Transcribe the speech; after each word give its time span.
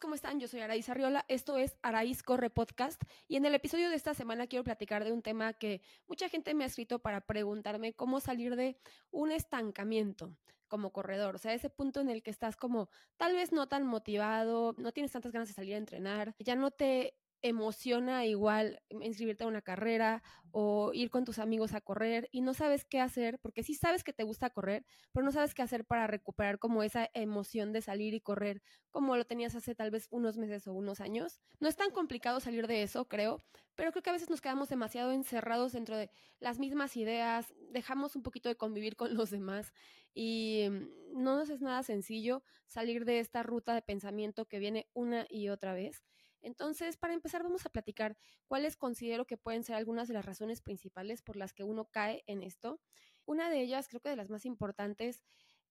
¿cómo 0.00 0.14
están? 0.14 0.40
Yo 0.40 0.48
soy 0.48 0.60
Araíz 0.60 0.88
Arriola, 0.88 1.24
esto 1.28 1.56
es 1.56 1.76
Araíz 1.82 2.22
Corre 2.22 2.50
Podcast 2.50 3.00
y 3.28 3.36
en 3.36 3.44
el 3.44 3.54
episodio 3.54 3.90
de 3.90 3.96
esta 3.96 4.14
semana 4.14 4.46
quiero 4.46 4.64
platicar 4.64 5.04
de 5.04 5.12
un 5.12 5.22
tema 5.22 5.52
que 5.52 5.82
mucha 6.08 6.28
gente 6.28 6.54
me 6.54 6.64
ha 6.64 6.66
escrito 6.66 6.98
para 6.98 7.20
preguntarme 7.20 7.92
cómo 7.92 8.18
salir 8.18 8.56
de 8.56 8.76
un 9.10 9.30
estancamiento 9.30 10.36
como 10.68 10.90
corredor, 10.90 11.36
o 11.36 11.38
sea, 11.38 11.54
ese 11.54 11.70
punto 11.70 12.00
en 12.00 12.08
el 12.08 12.22
que 12.22 12.30
estás 12.30 12.56
como 12.56 12.88
tal 13.16 13.34
vez 13.34 13.52
no 13.52 13.68
tan 13.68 13.86
motivado, 13.86 14.74
no 14.78 14.92
tienes 14.92 15.12
tantas 15.12 15.32
ganas 15.32 15.48
de 15.48 15.54
salir 15.54 15.74
a 15.74 15.78
entrenar, 15.78 16.34
ya 16.38 16.56
no 16.56 16.70
te 16.70 17.14
emociona 17.44 18.24
igual 18.24 18.80
inscribirte 18.88 19.44
a 19.44 19.46
una 19.46 19.60
carrera 19.60 20.22
o 20.50 20.92
ir 20.94 21.10
con 21.10 21.26
tus 21.26 21.38
amigos 21.38 21.74
a 21.74 21.82
correr 21.82 22.30
y 22.32 22.40
no 22.40 22.54
sabes 22.54 22.86
qué 22.86 23.00
hacer, 23.00 23.38
porque 23.38 23.62
sí 23.62 23.74
sabes 23.74 24.02
que 24.02 24.14
te 24.14 24.22
gusta 24.22 24.48
correr, 24.48 24.86
pero 25.12 25.26
no 25.26 25.30
sabes 25.30 25.52
qué 25.52 25.60
hacer 25.60 25.84
para 25.84 26.06
recuperar 26.06 26.58
como 26.58 26.82
esa 26.82 27.10
emoción 27.12 27.72
de 27.74 27.82
salir 27.82 28.14
y 28.14 28.20
correr 28.22 28.62
como 28.90 29.14
lo 29.18 29.26
tenías 29.26 29.54
hace 29.54 29.74
tal 29.74 29.90
vez 29.90 30.06
unos 30.10 30.38
meses 30.38 30.66
o 30.66 30.72
unos 30.72 31.02
años. 31.02 31.42
No 31.60 31.68
es 31.68 31.76
tan 31.76 31.90
complicado 31.90 32.40
salir 32.40 32.66
de 32.66 32.82
eso, 32.82 33.08
creo, 33.08 33.44
pero 33.74 33.92
creo 33.92 34.02
que 34.02 34.08
a 34.08 34.14
veces 34.14 34.30
nos 34.30 34.40
quedamos 34.40 34.70
demasiado 34.70 35.12
encerrados 35.12 35.72
dentro 35.72 35.98
de 35.98 36.10
las 36.40 36.58
mismas 36.58 36.96
ideas, 36.96 37.52
dejamos 37.70 38.16
un 38.16 38.22
poquito 38.22 38.48
de 38.48 38.56
convivir 38.56 38.96
con 38.96 39.14
los 39.14 39.28
demás 39.28 39.74
y 40.14 40.66
mm, 40.70 41.22
no 41.22 41.36
nos 41.36 41.50
es 41.50 41.60
nada 41.60 41.82
sencillo 41.82 42.42
salir 42.68 43.04
de 43.04 43.18
esta 43.18 43.42
ruta 43.42 43.74
de 43.74 43.82
pensamiento 43.82 44.46
que 44.46 44.58
viene 44.58 44.88
una 44.94 45.26
y 45.28 45.50
otra 45.50 45.74
vez. 45.74 46.04
Entonces, 46.44 46.96
para 46.98 47.14
empezar, 47.14 47.42
vamos 47.42 47.64
a 47.64 47.70
platicar 47.70 48.16
cuáles 48.46 48.76
considero 48.76 49.26
que 49.26 49.38
pueden 49.38 49.64
ser 49.64 49.76
algunas 49.76 50.08
de 50.08 50.14
las 50.14 50.26
razones 50.26 50.60
principales 50.60 51.22
por 51.22 51.36
las 51.36 51.52
que 51.54 51.64
uno 51.64 51.86
cae 51.86 52.22
en 52.26 52.42
esto. 52.42 52.80
Una 53.24 53.48
de 53.48 53.62
ellas, 53.62 53.88
creo 53.88 54.00
que 54.00 54.10
de 54.10 54.16
las 54.16 54.28
más 54.28 54.44
importantes, 54.44 55.24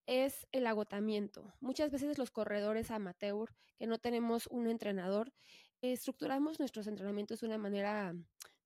es 0.06 0.46
el 0.52 0.66
agotamiento. 0.66 1.54
Muchas 1.60 1.90
veces 1.90 2.18
los 2.18 2.30
corredores 2.30 2.90
amateur, 2.90 3.54
que 3.78 3.86
no 3.86 3.98
tenemos 3.98 4.48
un 4.48 4.68
entrenador, 4.68 5.32
estructuramos 5.80 6.58
nuestros 6.58 6.88
entrenamientos 6.88 7.40
de 7.40 7.46
una 7.46 7.58
manera 7.58 8.14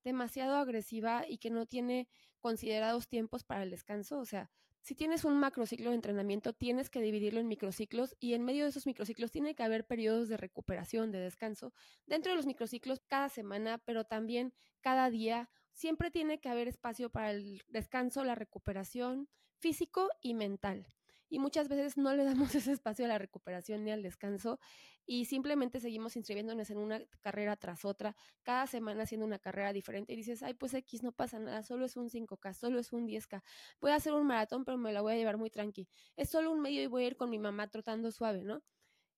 demasiado 0.02 0.56
agresiva 0.56 1.24
y 1.28 1.38
que 1.38 1.50
no 1.50 1.66
tiene 1.66 2.08
considerados 2.40 3.08
tiempos 3.08 3.44
para 3.44 3.62
el 3.62 3.70
descanso. 3.70 4.18
O 4.18 4.24
sea, 4.24 4.50
si 4.88 4.94
tienes 4.94 5.26
un 5.26 5.38
macrociclo 5.38 5.90
de 5.90 5.96
entrenamiento, 5.96 6.54
tienes 6.54 6.88
que 6.88 7.02
dividirlo 7.02 7.40
en 7.40 7.46
microciclos 7.46 8.16
y 8.20 8.32
en 8.32 8.42
medio 8.42 8.62
de 8.64 8.70
esos 8.70 8.86
microciclos 8.86 9.30
tiene 9.30 9.54
que 9.54 9.62
haber 9.62 9.86
periodos 9.86 10.30
de 10.30 10.38
recuperación, 10.38 11.12
de 11.12 11.18
descanso. 11.18 11.74
Dentro 12.06 12.32
de 12.32 12.36
los 12.36 12.46
microciclos, 12.46 13.02
cada 13.06 13.28
semana, 13.28 13.76
pero 13.84 14.04
también 14.04 14.54
cada 14.80 15.10
día, 15.10 15.50
siempre 15.74 16.10
tiene 16.10 16.40
que 16.40 16.48
haber 16.48 16.68
espacio 16.68 17.10
para 17.10 17.32
el 17.32 17.62
descanso, 17.68 18.24
la 18.24 18.34
recuperación 18.34 19.28
físico 19.58 20.08
y 20.22 20.32
mental 20.32 20.86
y 21.28 21.38
muchas 21.38 21.68
veces 21.68 21.96
no 21.96 22.14
le 22.14 22.24
damos 22.24 22.54
ese 22.54 22.72
espacio 22.72 23.04
a 23.04 23.08
la 23.08 23.18
recuperación 23.18 23.84
ni 23.84 23.90
al 23.90 24.02
descanso 24.02 24.58
y 25.06 25.24
simplemente 25.24 25.80
seguimos 25.80 26.16
inscribiéndonos 26.16 26.70
en 26.70 26.78
una 26.78 27.00
carrera 27.20 27.56
tras 27.56 27.84
otra, 27.84 28.14
cada 28.42 28.66
semana 28.66 29.04
haciendo 29.04 29.26
una 29.26 29.38
carrera 29.38 29.72
diferente 29.72 30.12
y 30.12 30.16
dices, 30.16 30.42
ay, 30.42 30.54
pues 30.54 30.74
X 30.74 31.02
no 31.02 31.12
pasa 31.12 31.38
nada, 31.38 31.62
solo 31.62 31.86
es 31.86 31.96
un 31.96 32.10
5K, 32.10 32.52
solo 32.54 32.78
es 32.78 32.92
un 32.92 33.06
10K, 33.06 33.42
voy 33.80 33.90
a 33.92 33.96
hacer 33.96 34.12
un 34.12 34.26
maratón 34.26 34.64
pero 34.64 34.76
me 34.78 34.92
la 34.92 35.00
voy 35.00 35.14
a 35.14 35.16
llevar 35.16 35.38
muy 35.38 35.50
tranqui, 35.50 35.88
es 36.16 36.28
solo 36.28 36.52
un 36.52 36.60
medio 36.60 36.82
y 36.82 36.86
voy 36.86 37.04
a 37.04 37.06
ir 37.08 37.16
con 37.16 37.30
mi 37.30 37.38
mamá 37.38 37.68
trotando 37.68 38.10
suave, 38.10 38.44
¿no? 38.44 38.62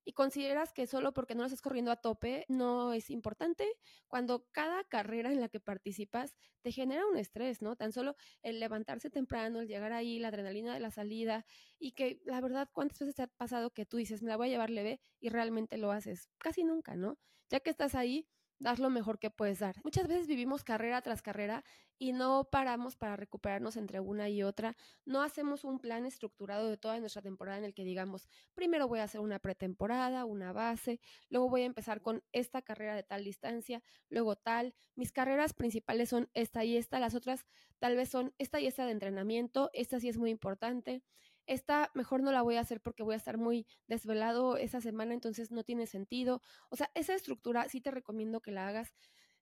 Y 0.04 0.12
consideras 0.12 0.72
que 0.72 0.86
solo 0.86 1.12
porque 1.12 1.34
no 1.34 1.42
lo 1.42 1.46
estás 1.46 1.62
corriendo 1.62 1.90
a 1.90 1.96
tope 1.96 2.44
no 2.48 2.92
es 2.92 3.10
importante, 3.10 3.66
cuando 4.08 4.46
cada 4.52 4.84
carrera 4.84 5.32
en 5.32 5.40
la 5.40 5.48
que 5.48 5.60
participas 5.60 6.36
te 6.62 6.72
genera 6.72 7.06
un 7.06 7.16
estrés, 7.16 7.62
¿no? 7.62 7.76
Tan 7.76 7.92
solo 7.92 8.16
el 8.42 8.60
levantarse 8.60 9.10
temprano, 9.10 9.60
el 9.60 9.68
llegar 9.68 9.92
ahí, 9.92 10.18
la 10.18 10.28
adrenalina 10.28 10.74
de 10.74 10.80
la 10.80 10.90
salida 10.90 11.44
y 11.78 11.92
que 11.92 12.20
la 12.24 12.40
verdad, 12.40 12.68
¿cuántas 12.72 12.98
veces 13.00 13.14
te 13.14 13.22
ha 13.22 13.26
pasado 13.28 13.70
que 13.70 13.86
tú 13.86 13.96
dices, 13.96 14.22
me 14.22 14.28
la 14.30 14.36
voy 14.36 14.48
a 14.48 14.50
llevar 14.50 14.70
leve 14.70 15.00
y 15.20 15.28
realmente 15.28 15.78
lo 15.78 15.92
haces? 15.92 16.28
Casi 16.38 16.64
nunca, 16.64 16.96
¿no? 16.96 17.18
Ya 17.48 17.60
que 17.60 17.70
estás 17.70 17.94
ahí, 17.94 18.28
das 18.60 18.78
lo 18.78 18.90
mejor 18.90 19.18
que 19.18 19.30
puedes 19.30 19.58
dar. 19.58 19.76
Muchas 19.82 20.06
veces 20.06 20.26
vivimos 20.26 20.62
carrera 20.62 21.00
tras 21.02 21.22
carrera 21.22 21.64
y 21.98 22.12
no 22.12 22.48
paramos 22.50 22.94
para 22.94 23.16
recuperarnos 23.16 23.76
entre 23.76 24.00
una 24.00 24.28
y 24.28 24.42
otra. 24.42 24.76
No 25.04 25.22
hacemos 25.22 25.64
un 25.64 25.80
plan 25.80 26.06
estructurado 26.06 26.68
de 26.68 26.76
toda 26.76 27.00
nuestra 27.00 27.22
temporada 27.22 27.58
en 27.58 27.64
el 27.64 27.74
que 27.74 27.84
digamos, 27.84 28.28
primero 28.54 28.86
voy 28.86 29.00
a 29.00 29.04
hacer 29.04 29.20
una 29.20 29.38
pretemporada, 29.38 30.24
una 30.26 30.52
base, 30.52 31.00
luego 31.30 31.48
voy 31.48 31.62
a 31.62 31.66
empezar 31.66 32.02
con 32.02 32.22
esta 32.32 32.62
carrera 32.62 32.94
de 32.94 33.02
tal 33.02 33.24
distancia, 33.24 33.82
luego 34.10 34.36
tal. 34.36 34.74
Mis 34.94 35.10
carreras 35.10 35.54
principales 35.54 36.10
son 36.10 36.30
esta 36.34 36.64
y 36.64 36.76
esta, 36.76 37.00
las 37.00 37.14
otras 37.14 37.46
tal 37.78 37.96
vez 37.96 38.10
son 38.10 38.34
esta 38.38 38.60
y 38.60 38.66
esta 38.66 38.84
de 38.84 38.92
entrenamiento, 38.92 39.70
esta 39.72 39.98
sí 40.00 40.08
es 40.08 40.18
muy 40.18 40.30
importante 40.30 41.02
esta 41.50 41.90
mejor 41.94 42.22
no 42.22 42.30
la 42.30 42.42
voy 42.42 42.56
a 42.56 42.60
hacer 42.60 42.80
porque 42.80 43.02
voy 43.02 43.14
a 43.14 43.16
estar 43.16 43.36
muy 43.36 43.66
desvelado 43.88 44.56
esa 44.56 44.80
semana, 44.80 45.14
entonces 45.14 45.50
no 45.50 45.64
tiene 45.64 45.88
sentido. 45.88 46.40
O 46.68 46.76
sea, 46.76 46.92
esa 46.94 47.12
estructura 47.12 47.68
sí 47.68 47.80
te 47.80 47.90
recomiendo 47.90 48.40
que 48.40 48.52
la 48.52 48.68
hagas 48.68 48.94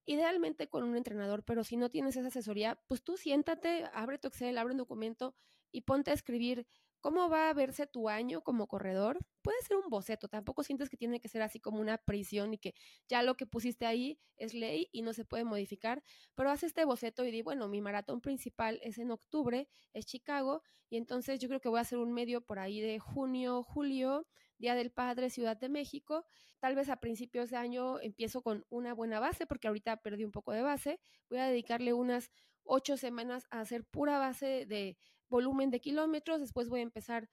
idealmente 0.07 0.71
con 0.71 0.85
un 0.85 0.97
entrenador, 0.97 1.45
pero 1.45 1.65
si 1.65 1.77
no 1.77 1.91
tienes 1.91 2.17
esa 2.17 2.29
asesoría, 2.29 2.81
pues 2.87 3.03
tú 3.05 3.19
siéntate, 3.19 3.85
abre 3.93 4.17
tu 4.17 4.29
Excel, 4.29 4.57
abre 4.57 4.73
un 4.73 4.79
documento 4.79 5.37
y 5.71 5.83
ponte 5.83 6.11
a 6.11 6.15
escribir 6.15 6.67
cómo 7.01 7.29
va 7.29 7.51
a 7.51 7.55
verse 7.55 7.87
tu 7.87 8.09
año 8.09 8.43
como 8.43 8.67
corredor. 8.67 9.19
Puede 9.43 9.61
ser 9.63 9.77
un 9.77 9.89
boceto, 9.89 10.29
tampoco 10.29 10.63
sientes 10.63 10.89
que 10.91 10.97
tiene 10.97 11.21
que 11.21 11.29
ser 11.29 11.43
así 11.43 11.61
como 11.61 11.81
una 11.81 11.99
prisión 11.99 12.55
y 12.55 12.59
que 12.59 12.75
ya 13.09 13.23
lo 13.23 13.37
que 13.37 13.47
pusiste 13.47 13.87
ahí 13.87 14.19
es 14.37 14.55
ley 14.55 14.89
y 14.93 15.03
no 15.03 15.13
se 15.13 15.25
puede 15.25 15.45
modificar, 15.45 16.03
pero 16.35 16.51
haz 16.51 16.63
este 16.63 16.85
boceto 16.85 17.25
y 17.25 17.31
di, 17.31 17.43
bueno, 17.43 17.69
mi 17.69 17.81
maratón 17.81 18.21
principal 18.21 18.79
es 18.83 18.99
en 18.99 19.11
octubre, 19.11 19.69
es 19.93 20.07
Chicago, 20.07 20.63
y 20.91 20.97
entonces 20.97 21.39
yo 21.39 21.49
creo 21.49 21.61
que 21.61 21.69
voy 21.69 21.79
a 21.79 21.83
hacer 21.83 21.99
un 21.99 22.13
medio 22.13 22.41
por 22.41 22.59
ahí 22.59 22.81
de 22.81 22.99
junio, 22.99 23.63
julio, 23.63 24.27
Día 24.59 24.75
del 24.75 24.91
Padre, 24.91 25.31
Ciudad 25.31 25.57
de 25.57 25.69
México. 25.69 26.27
Tal 26.59 26.75
vez 26.75 26.89
a 26.89 26.97
principios 26.97 27.51
de 27.51 27.57
año 27.57 28.01
empiezo 28.01 28.43
con 28.43 28.67
una 28.71 28.93
buena 28.93 29.21
base, 29.21 29.47
porque 29.47 29.69
ahorita 29.69 29.99
perdí 30.03 30.25
un 30.25 30.33
poco 30.33 30.53
de 30.53 30.63
base. 30.63 31.01
Voy 31.31 31.39
a 31.39 31.47
dedicarle 31.47 31.93
unas 31.93 32.31
ocho 32.65 32.97
semanas 32.97 33.47
a 33.51 33.61
hacer 33.61 33.85
pura 33.85 34.19
base 34.19 34.67
de 34.67 34.99
volumen 35.29 35.71
de 35.71 35.81
kilómetros, 35.81 36.41
después 36.41 36.69
voy 36.69 36.81
a 36.81 36.85
empezar 36.85 37.29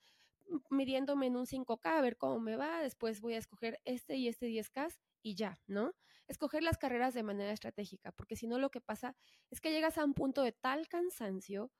midiéndome 0.70 1.26
en 1.26 1.36
un 1.36 1.46
5K 1.46 1.80
a 1.84 2.00
ver 2.00 2.16
cómo 2.16 2.38
me 2.38 2.56
va, 2.56 2.80
después 2.80 3.20
voy 3.20 3.34
a 3.34 3.38
escoger 3.38 3.80
este 3.84 4.16
y 4.16 4.28
este 4.28 4.46
10K 4.48 4.96
y 5.22 5.34
ya, 5.34 5.58
¿no? 5.66 5.94
Escoger 6.28 6.62
las 6.62 6.78
carreras 6.78 7.14
de 7.14 7.22
manera 7.22 7.52
estratégica, 7.52 8.12
porque 8.12 8.36
si 8.36 8.46
no 8.46 8.58
lo 8.58 8.70
que 8.70 8.80
pasa 8.80 9.16
es 9.50 9.60
que 9.60 9.72
llegas 9.72 9.98
a 9.98 10.04
un 10.04 10.14
punto 10.14 10.42
de 10.42 10.52
tal 10.52 10.88
cansancio 10.88 11.72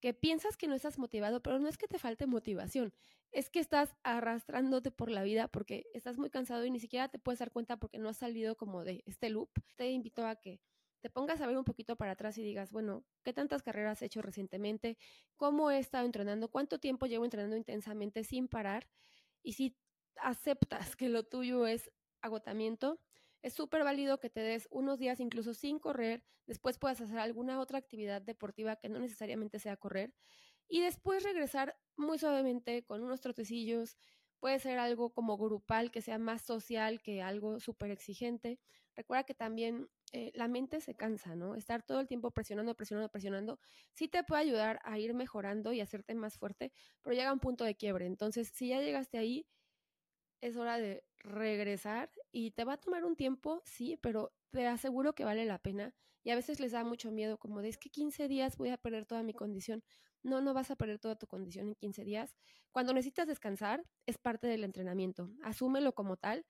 que 0.00 0.14
piensas 0.14 0.56
que 0.56 0.66
no 0.66 0.74
estás 0.74 0.98
motivado, 0.98 1.42
pero 1.42 1.58
no 1.58 1.68
es 1.68 1.78
que 1.78 1.86
te 1.86 1.98
falte 1.98 2.26
motivación, 2.26 2.92
es 3.30 3.50
que 3.50 3.60
estás 3.60 3.94
arrastrándote 4.02 4.90
por 4.90 5.10
la 5.10 5.22
vida 5.22 5.48
porque 5.48 5.86
estás 5.94 6.18
muy 6.18 6.28
cansado 6.28 6.64
y 6.66 6.70
ni 6.70 6.80
siquiera 6.80 7.08
te 7.08 7.18
puedes 7.18 7.38
dar 7.38 7.52
cuenta 7.52 7.78
porque 7.78 7.98
no 7.98 8.08
has 8.08 8.18
salido 8.18 8.56
como 8.56 8.84
de 8.84 9.02
este 9.06 9.30
loop. 9.30 9.50
Te 9.76 9.90
invito 9.90 10.26
a 10.26 10.36
que 10.36 10.60
te 11.02 11.10
pongas 11.10 11.40
a 11.42 11.46
ver 11.48 11.58
un 11.58 11.64
poquito 11.64 11.96
para 11.96 12.12
atrás 12.12 12.38
y 12.38 12.42
digas, 12.44 12.72
bueno, 12.72 13.06
¿qué 13.24 13.32
tantas 13.34 13.62
carreras 13.62 14.02
he 14.02 14.06
hecho 14.06 14.22
recientemente? 14.22 14.98
¿Cómo 15.36 15.70
he 15.70 15.78
estado 15.78 16.06
entrenando? 16.06 16.48
¿Cuánto 16.50 16.78
tiempo 16.80 17.06
llevo 17.06 17.24
entrenando 17.24 17.56
intensamente 17.56 18.24
sin 18.24 18.48
parar? 18.48 18.88
Y 19.42 19.54
si 19.54 19.78
aceptas 20.16 20.96
que 20.96 21.08
lo 21.08 21.24
tuyo 21.24 21.66
es 21.66 21.90
agotamiento, 22.20 23.00
es 23.42 23.54
súper 23.54 23.84
válido 23.84 24.20
que 24.20 24.30
te 24.30 24.40
des 24.40 24.68
unos 24.70 24.98
días 24.98 25.20
incluso 25.20 25.54
sin 25.54 25.78
correr, 25.80 26.24
después 26.46 26.78
puedas 26.78 27.00
hacer 27.00 27.18
alguna 27.18 27.60
otra 27.60 27.78
actividad 27.78 28.22
deportiva 28.22 28.76
que 28.76 28.88
no 28.88 29.00
necesariamente 29.00 29.58
sea 29.58 29.76
correr 29.76 30.14
y 30.68 30.80
después 30.80 31.22
regresar 31.24 31.78
muy 31.96 32.18
suavemente 32.18 32.84
con 32.84 33.02
unos 33.02 33.20
trotecillos. 33.20 33.96
Puede 34.42 34.58
ser 34.58 34.80
algo 34.80 35.10
como 35.10 35.38
grupal, 35.38 35.92
que 35.92 36.02
sea 36.02 36.18
más 36.18 36.42
social 36.42 37.00
que 37.00 37.22
algo 37.22 37.60
súper 37.60 37.92
exigente. 37.92 38.58
Recuerda 38.96 39.22
que 39.22 39.34
también 39.34 39.88
eh, 40.10 40.32
la 40.34 40.48
mente 40.48 40.80
se 40.80 40.96
cansa, 40.96 41.36
¿no? 41.36 41.54
Estar 41.54 41.84
todo 41.84 42.00
el 42.00 42.08
tiempo 42.08 42.32
presionando, 42.32 42.74
presionando, 42.74 43.08
presionando, 43.08 43.60
sí 43.92 44.08
te 44.08 44.24
puede 44.24 44.42
ayudar 44.42 44.80
a 44.82 44.98
ir 44.98 45.14
mejorando 45.14 45.72
y 45.72 45.80
hacerte 45.80 46.16
más 46.16 46.38
fuerte, 46.38 46.72
pero 47.02 47.14
llega 47.14 47.32
un 47.32 47.38
punto 47.38 47.62
de 47.62 47.76
quiebre. 47.76 48.06
Entonces, 48.06 48.48
si 48.52 48.70
ya 48.70 48.80
llegaste 48.80 49.16
ahí, 49.16 49.46
es 50.40 50.56
hora 50.56 50.78
de 50.78 51.04
regresar 51.18 52.10
y 52.32 52.50
te 52.50 52.64
va 52.64 52.74
a 52.74 52.80
tomar 52.80 53.04
un 53.04 53.16
tiempo, 53.16 53.62
sí, 53.64 53.96
pero 54.02 54.32
te 54.50 54.66
aseguro 54.66 55.14
que 55.14 55.24
vale 55.24 55.44
la 55.44 55.58
pena. 55.60 55.94
Y 56.24 56.30
a 56.30 56.34
veces 56.36 56.58
les 56.58 56.72
da 56.72 56.82
mucho 56.84 57.12
miedo, 57.12 57.38
como 57.38 57.62
de 57.62 57.68
es 57.68 57.78
que 57.78 57.90
15 57.90 58.26
días 58.28 58.56
voy 58.56 58.70
a 58.70 58.76
perder 58.76 59.06
toda 59.06 59.22
mi 59.22 59.34
condición. 59.34 59.84
No, 60.22 60.40
no 60.40 60.54
vas 60.54 60.70
a 60.70 60.76
perder 60.76 60.98
toda 60.98 61.16
tu 61.16 61.26
condición 61.26 61.68
en 61.68 61.74
15 61.74 62.04
días. 62.04 62.36
Cuando 62.70 62.92
necesitas 62.92 63.26
descansar, 63.26 63.84
es 64.06 64.18
parte 64.18 64.46
del 64.46 64.64
entrenamiento. 64.64 65.30
Asúmelo 65.42 65.94
como 65.94 66.16
tal 66.16 66.46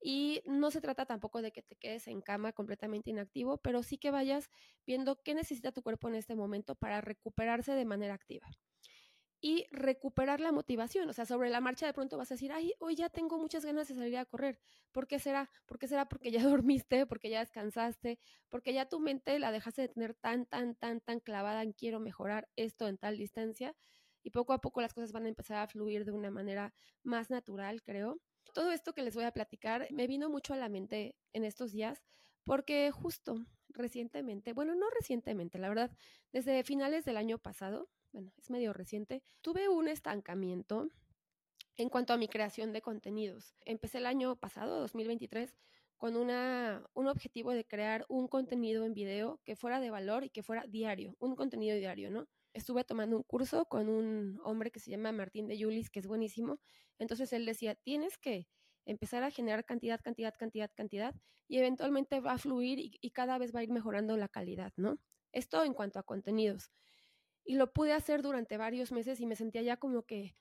y 0.00 0.42
no 0.46 0.70
se 0.70 0.80
trata 0.80 1.06
tampoco 1.06 1.42
de 1.42 1.52
que 1.52 1.62
te 1.62 1.76
quedes 1.76 2.06
en 2.08 2.20
cama 2.20 2.52
completamente 2.52 3.10
inactivo, 3.10 3.58
pero 3.58 3.82
sí 3.82 3.98
que 3.98 4.10
vayas 4.10 4.50
viendo 4.86 5.22
qué 5.22 5.34
necesita 5.34 5.72
tu 5.72 5.82
cuerpo 5.82 6.08
en 6.08 6.14
este 6.16 6.36
momento 6.36 6.74
para 6.76 7.00
recuperarse 7.00 7.72
de 7.72 7.84
manera 7.84 8.14
activa. 8.14 8.46
Y 9.46 9.64
recuperar 9.70 10.40
la 10.40 10.50
motivación, 10.50 11.08
o 11.08 11.12
sea, 11.12 11.24
sobre 11.24 11.50
la 11.50 11.60
marcha 11.60 11.86
de 11.86 11.92
pronto 11.92 12.16
vas 12.18 12.32
a 12.32 12.34
decir, 12.34 12.50
ay, 12.50 12.72
hoy 12.80 12.96
ya 12.96 13.10
tengo 13.10 13.38
muchas 13.38 13.64
ganas 13.64 13.86
de 13.86 13.94
salir 13.94 14.18
a 14.18 14.24
correr. 14.24 14.58
¿Por 14.90 15.06
qué 15.06 15.20
será? 15.20 15.48
¿Por 15.66 15.78
qué 15.78 15.86
será? 15.86 16.08
Porque 16.08 16.32
ya 16.32 16.42
dormiste, 16.64 17.06
porque 17.06 17.30
ya 17.30 17.38
descansaste, 17.38 18.18
porque 18.48 18.72
ya 18.72 18.88
tu 18.88 18.98
mente 18.98 19.38
la 19.38 19.52
dejaste 19.52 19.82
de 19.82 19.88
tener 19.88 20.14
tan, 20.14 20.46
tan, 20.46 20.74
tan, 20.74 21.00
tan 21.00 21.20
clavada 21.20 21.62
en 21.62 21.70
quiero 21.74 22.00
mejorar 22.00 22.48
esto 22.56 22.88
en 22.88 22.98
tal 22.98 23.18
distancia 23.18 23.76
y 24.24 24.30
poco 24.30 24.52
a 24.52 24.60
poco 24.60 24.80
las 24.80 24.92
cosas 24.92 25.12
van 25.12 25.26
a 25.26 25.28
empezar 25.28 25.58
a 25.58 25.68
fluir 25.68 26.04
de 26.04 26.10
una 26.10 26.32
manera 26.32 26.74
más 27.04 27.30
natural, 27.30 27.84
creo. 27.84 28.20
Todo 28.52 28.72
esto 28.72 28.94
que 28.94 29.02
les 29.02 29.14
voy 29.14 29.26
a 29.26 29.30
platicar 29.30 29.86
me 29.92 30.08
vino 30.08 30.28
mucho 30.28 30.54
a 30.54 30.56
la 30.56 30.68
mente 30.68 31.14
en 31.32 31.44
estos 31.44 31.70
días 31.70 32.02
porque 32.42 32.90
justo 32.90 33.46
recientemente, 33.68 34.52
bueno, 34.54 34.74
no 34.74 34.90
recientemente, 34.90 35.60
la 35.60 35.68
verdad, 35.68 35.92
desde 36.32 36.64
finales 36.64 37.04
del 37.04 37.16
año 37.16 37.38
pasado, 37.38 37.88
bueno, 38.16 38.32
es 38.38 38.48
medio 38.48 38.72
reciente, 38.72 39.22
tuve 39.42 39.68
un 39.68 39.88
estancamiento 39.88 40.88
en 41.76 41.90
cuanto 41.90 42.14
a 42.14 42.16
mi 42.16 42.28
creación 42.28 42.72
de 42.72 42.80
contenidos. 42.80 43.54
Empecé 43.66 43.98
el 43.98 44.06
año 44.06 44.36
pasado, 44.36 44.80
2023, 44.80 45.54
con 45.98 46.16
una, 46.16 46.82
un 46.94 47.08
objetivo 47.08 47.52
de 47.52 47.66
crear 47.66 48.06
un 48.08 48.26
contenido 48.26 48.86
en 48.86 48.94
video 48.94 49.38
que 49.44 49.54
fuera 49.54 49.80
de 49.80 49.90
valor 49.90 50.24
y 50.24 50.30
que 50.30 50.42
fuera 50.42 50.64
diario, 50.66 51.14
un 51.18 51.36
contenido 51.36 51.76
diario, 51.76 52.10
¿no? 52.10 52.26
Estuve 52.54 52.84
tomando 52.84 53.18
un 53.18 53.22
curso 53.22 53.66
con 53.66 53.90
un 53.90 54.40
hombre 54.44 54.70
que 54.70 54.80
se 54.80 54.90
llama 54.90 55.12
Martín 55.12 55.46
de 55.46 55.58
Yulis, 55.58 55.90
que 55.90 55.98
es 55.98 56.06
buenísimo. 56.06 56.58
Entonces 56.98 57.34
él 57.34 57.44
decía, 57.44 57.74
tienes 57.74 58.16
que 58.16 58.48
empezar 58.86 59.24
a 59.24 59.30
generar 59.30 59.66
cantidad, 59.66 60.00
cantidad, 60.00 60.32
cantidad, 60.38 60.70
cantidad, 60.74 61.14
y 61.48 61.58
eventualmente 61.58 62.20
va 62.20 62.32
a 62.32 62.38
fluir 62.38 62.78
y, 62.78 62.96
y 62.98 63.10
cada 63.10 63.36
vez 63.36 63.54
va 63.54 63.60
a 63.60 63.64
ir 63.64 63.70
mejorando 63.70 64.16
la 64.16 64.28
calidad, 64.28 64.72
¿no? 64.76 64.98
Esto 65.32 65.62
en 65.64 65.74
cuanto 65.74 65.98
a 65.98 66.02
contenidos. 66.02 66.70
Y 67.46 67.54
lo 67.54 67.72
pude 67.72 67.92
hacer 67.92 68.20
durante 68.20 68.58
varios 68.58 68.92
meses 68.92 69.20
y 69.20 69.26
me 69.26 69.36
sentía 69.36 69.62
ya 69.62 69.78
como 69.78 70.02
que 70.02 70.36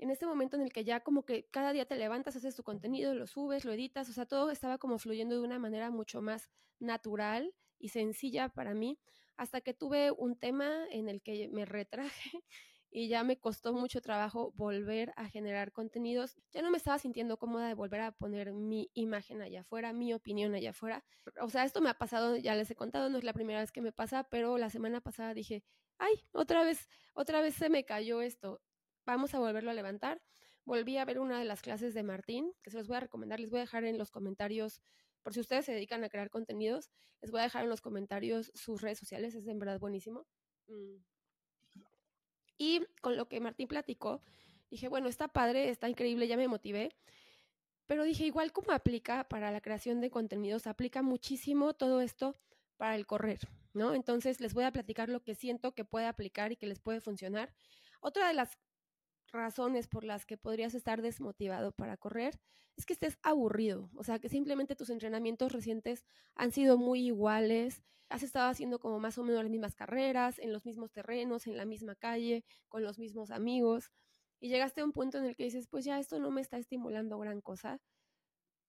en 0.00 0.10
este 0.10 0.26
momento 0.26 0.56
en 0.56 0.62
el 0.62 0.72
que 0.72 0.84
ya 0.84 1.00
como 1.00 1.24
que 1.24 1.46
cada 1.50 1.72
día 1.72 1.84
te 1.84 1.96
levantas, 1.96 2.36
haces 2.36 2.56
tu 2.56 2.62
contenido, 2.62 3.14
lo 3.14 3.26
subes, 3.26 3.64
lo 3.64 3.72
editas, 3.72 4.08
o 4.08 4.12
sea, 4.12 4.26
todo 4.26 4.50
estaba 4.50 4.78
como 4.78 4.98
fluyendo 4.98 5.34
de 5.34 5.42
una 5.42 5.58
manera 5.58 5.90
mucho 5.90 6.22
más 6.22 6.50
natural 6.78 7.54
y 7.78 7.88
sencilla 7.88 8.48
para 8.48 8.74
mí, 8.74 8.98
hasta 9.36 9.60
que 9.60 9.74
tuve 9.74 10.10
un 10.10 10.36
tema 10.36 10.86
en 10.90 11.08
el 11.08 11.22
que 11.22 11.48
me 11.48 11.64
retraje 11.66 12.30
y 12.90 13.08
ya 13.08 13.24
me 13.24 13.38
costó 13.38 13.72
mucho 13.72 14.00
trabajo 14.00 14.52
volver 14.56 15.12
a 15.16 15.28
generar 15.28 15.70
contenidos. 15.70 16.36
Ya 16.50 16.62
no 16.62 16.70
me 16.70 16.78
estaba 16.78 16.98
sintiendo 16.98 17.38
cómoda 17.38 17.68
de 17.68 17.74
volver 17.74 18.00
a 18.00 18.12
poner 18.12 18.52
mi 18.52 18.90
imagen 18.94 19.42
allá 19.42 19.60
afuera, 19.60 19.92
mi 19.92 20.12
opinión 20.14 20.54
allá 20.54 20.70
afuera. 20.70 21.04
O 21.40 21.50
sea, 21.50 21.64
esto 21.64 21.80
me 21.80 21.90
ha 21.90 21.94
pasado, 21.94 22.36
ya 22.36 22.54
les 22.54 22.70
he 22.70 22.74
contado, 22.74 23.08
no 23.10 23.18
es 23.18 23.24
la 23.24 23.32
primera 23.34 23.60
vez 23.60 23.70
que 23.70 23.82
me 23.82 23.92
pasa, 23.92 24.24
pero 24.24 24.58
la 24.58 24.70
semana 24.70 25.00
pasada 25.00 25.34
dije, 25.34 25.62
ay, 26.00 26.24
otra 26.32 26.64
vez, 26.64 26.88
otra 27.14 27.40
vez 27.40 27.54
se 27.54 27.70
me 27.70 27.84
cayó 27.84 28.20
esto 28.22 28.60
vamos 29.10 29.34
a 29.34 29.38
volverlo 29.38 29.70
a 29.70 29.74
levantar. 29.74 30.22
Volví 30.64 30.96
a 30.98 31.04
ver 31.04 31.18
una 31.18 31.38
de 31.38 31.44
las 31.44 31.62
clases 31.62 31.94
de 31.94 32.02
Martín, 32.02 32.52
que 32.62 32.70
se 32.70 32.78
los 32.78 32.86
voy 32.86 32.98
a 32.98 33.00
recomendar, 33.00 33.40
les 33.40 33.50
voy 33.50 33.58
a 33.58 33.62
dejar 33.62 33.84
en 33.84 33.98
los 33.98 34.10
comentarios, 34.10 34.82
por 35.22 35.34
si 35.34 35.40
ustedes 35.40 35.64
se 35.64 35.72
dedican 35.72 36.04
a 36.04 36.08
crear 36.08 36.30
contenidos, 36.30 36.90
les 37.20 37.30
voy 37.30 37.40
a 37.40 37.44
dejar 37.44 37.64
en 37.64 37.70
los 37.70 37.80
comentarios 37.80 38.52
sus 38.54 38.80
redes 38.80 38.98
sociales, 38.98 39.34
es 39.34 39.46
en 39.46 39.58
verdad 39.58 39.80
buenísimo. 39.80 40.26
Mm. 40.68 40.96
Y 42.58 42.86
con 43.00 43.16
lo 43.16 43.28
que 43.28 43.40
Martín 43.40 43.68
platicó, 43.68 44.22
dije, 44.70 44.88
bueno, 44.88 45.08
está 45.08 45.28
padre, 45.28 45.70
está 45.70 45.88
increíble, 45.88 46.28
ya 46.28 46.36
me 46.36 46.46
motivé, 46.46 46.94
pero 47.86 48.04
dije, 48.04 48.24
igual 48.24 48.52
como 48.52 48.70
aplica 48.70 49.24
para 49.28 49.50
la 49.50 49.60
creación 49.60 50.00
de 50.00 50.10
contenidos, 50.10 50.66
aplica 50.66 51.02
muchísimo 51.02 51.74
todo 51.74 52.00
esto 52.00 52.36
para 52.76 52.94
el 52.94 53.06
correr, 53.06 53.40
¿no? 53.72 53.94
Entonces 53.94 54.40
les 54.40 54.54
voy 54.54 54.64
a 54.64 54.72
platicar 54.72 55.08
lo 55.08 55.22
que 55.22 55.34
siento 55.34 55.74
que 55.74 55.84
puede 55.84 56.06
aplicar 56.06 56.52
y 56.52 56.56
que 56.56 56.66
les 56.66 56.80
puede 56.80 57.00
funcionar. 57.00 57.54
Otra 58.00 58.28
de 58.28 58.34
las 58.34 58.58
razones 59.32 59.86
por 59.88 60.04
las 60.04 60.26
que 60.26 60.36
podrías 60.36 60.74
estar 60.74 61.02
desmotivado 61.02 61.72
para 61.72 61.96
correr 61.96 62.40
es 62.76 62.86
que 62.86 62.92
estés 62.92 63.18
aburrido, 63.22 63.90
o 63.94 64.04
sea, 64.04 64.18
que 64.18 64.28
simplemente 64.28 64.76
tus 64.76 64.90
entrenamientos 64.90 65.52
recientes 65.52 66.04
han 66.34 66.52
sido 66.52 66.78
muy 66.78 67.06
iguales, 67.06 67.82
has 68.08 68.22
estado 68.22 68.48
haciendo 68.48 68.80
como 68.80 68.98
más 68.98 69.18
o 69.18 69.22
menos 69.22 69.42
las 69.42 69.50
mismas 69.50 69.74
carreras, 69.74 70.38
en 70.38 70.52
los 70.52 70.64
mismos 70.64 70.90
terrenos, 70.92 71.46
en 71.46 71.56
la 71.56 71.64
misma 71.64 71.94
calle, 71.94 72.44
con 72.68 72.82
los 72.82 72.98
mismos 72.98 73.30
amigos, 73.30 73.92
y 74.40 74.48
llegaste 74.48 74.80
a 74.80 74.84
un 74.84 74.92
punto 74.92 75.18
en 75.18 75.26
el 75.26 75.36
que 75.36 75.44
dices, 75.44 75.68
pues 75.68 75.84
ya 75.84 75.98
esto 75.98 76.18
no 76.18 76.30
me 76.30 76.40
está 76.40 76.56
estimulando 76.58 77.18
gran 77.18 77.40
cosa, 77.40 77.80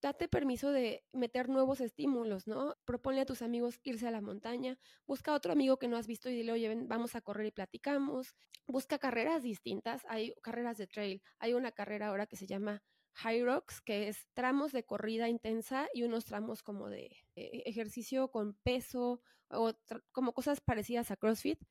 date 0.02 0.28
permiso 0.28 0.72
de 0.72 1.04
meter 1.12 1.48
nuevos 1.48 1.80
estímulos, 1.80 2.46
¿no? 2.46 2.76
Proponle 2.84 3.22
a 3.22 3.26
tus 3.26 3.40
amigos 3.40 3.78
irse 3.84 4.08
a 4.08 4.10
la 4.10 4.20
montaña, 4.20 4.78
busca 5.06 5.32
otro 5.32 5.52
amigo 5.52 5.78
que 5.78 5.88
no 5.88 5.96
has 5.96 6.08
visto 6.08 6.28
y 6.28 6.34
dile, 6.34 6.52
oye, 6.52 6.68
ven, 6.68 6.88
vamos 6.88 7.14
a 7.14 7.20
correr 7.20 7.46
y 7.46 7.50
platicamos. 7.52 8.34
Busca 8.66 8.98
carreras 8.98 9.42
distintas, 9.42 10.02
hay 10.08 10.34
carreras 10.42 10.76
de 10.76 10.86
trail, 10.86 11.22
hay 11.38 11.54
una 11.54 11.72
carrera 11.72 12.08
ahora 12.08 12.26
que 12.26 12.36
se 12.36 12.46
llama 12.46 12.82
High 13.14 13.44
Rocks, 13.44 13.80
que 13.80 14.08
es 14.08 14.26
tramos 14.34 14.72
de 14.72 14.84
corrida 14.84 15.28
intensa 15.28 15.88
y 15.94 16.02
unos 16.02 16.24
tramos 16.24 16.62
como 16.62 16.88
de 16.88 17.06
eh, 17.36 17.62
ejercicio 17.66 18.30
con 18.30 18.54
peso 18.54 19.20
o 19.50 19.72
como 20.10 20.32
cosas 20.32 20.60
parecidas 20.60 21.10
a 21.10 21.16
CrossFit 21.16 21.62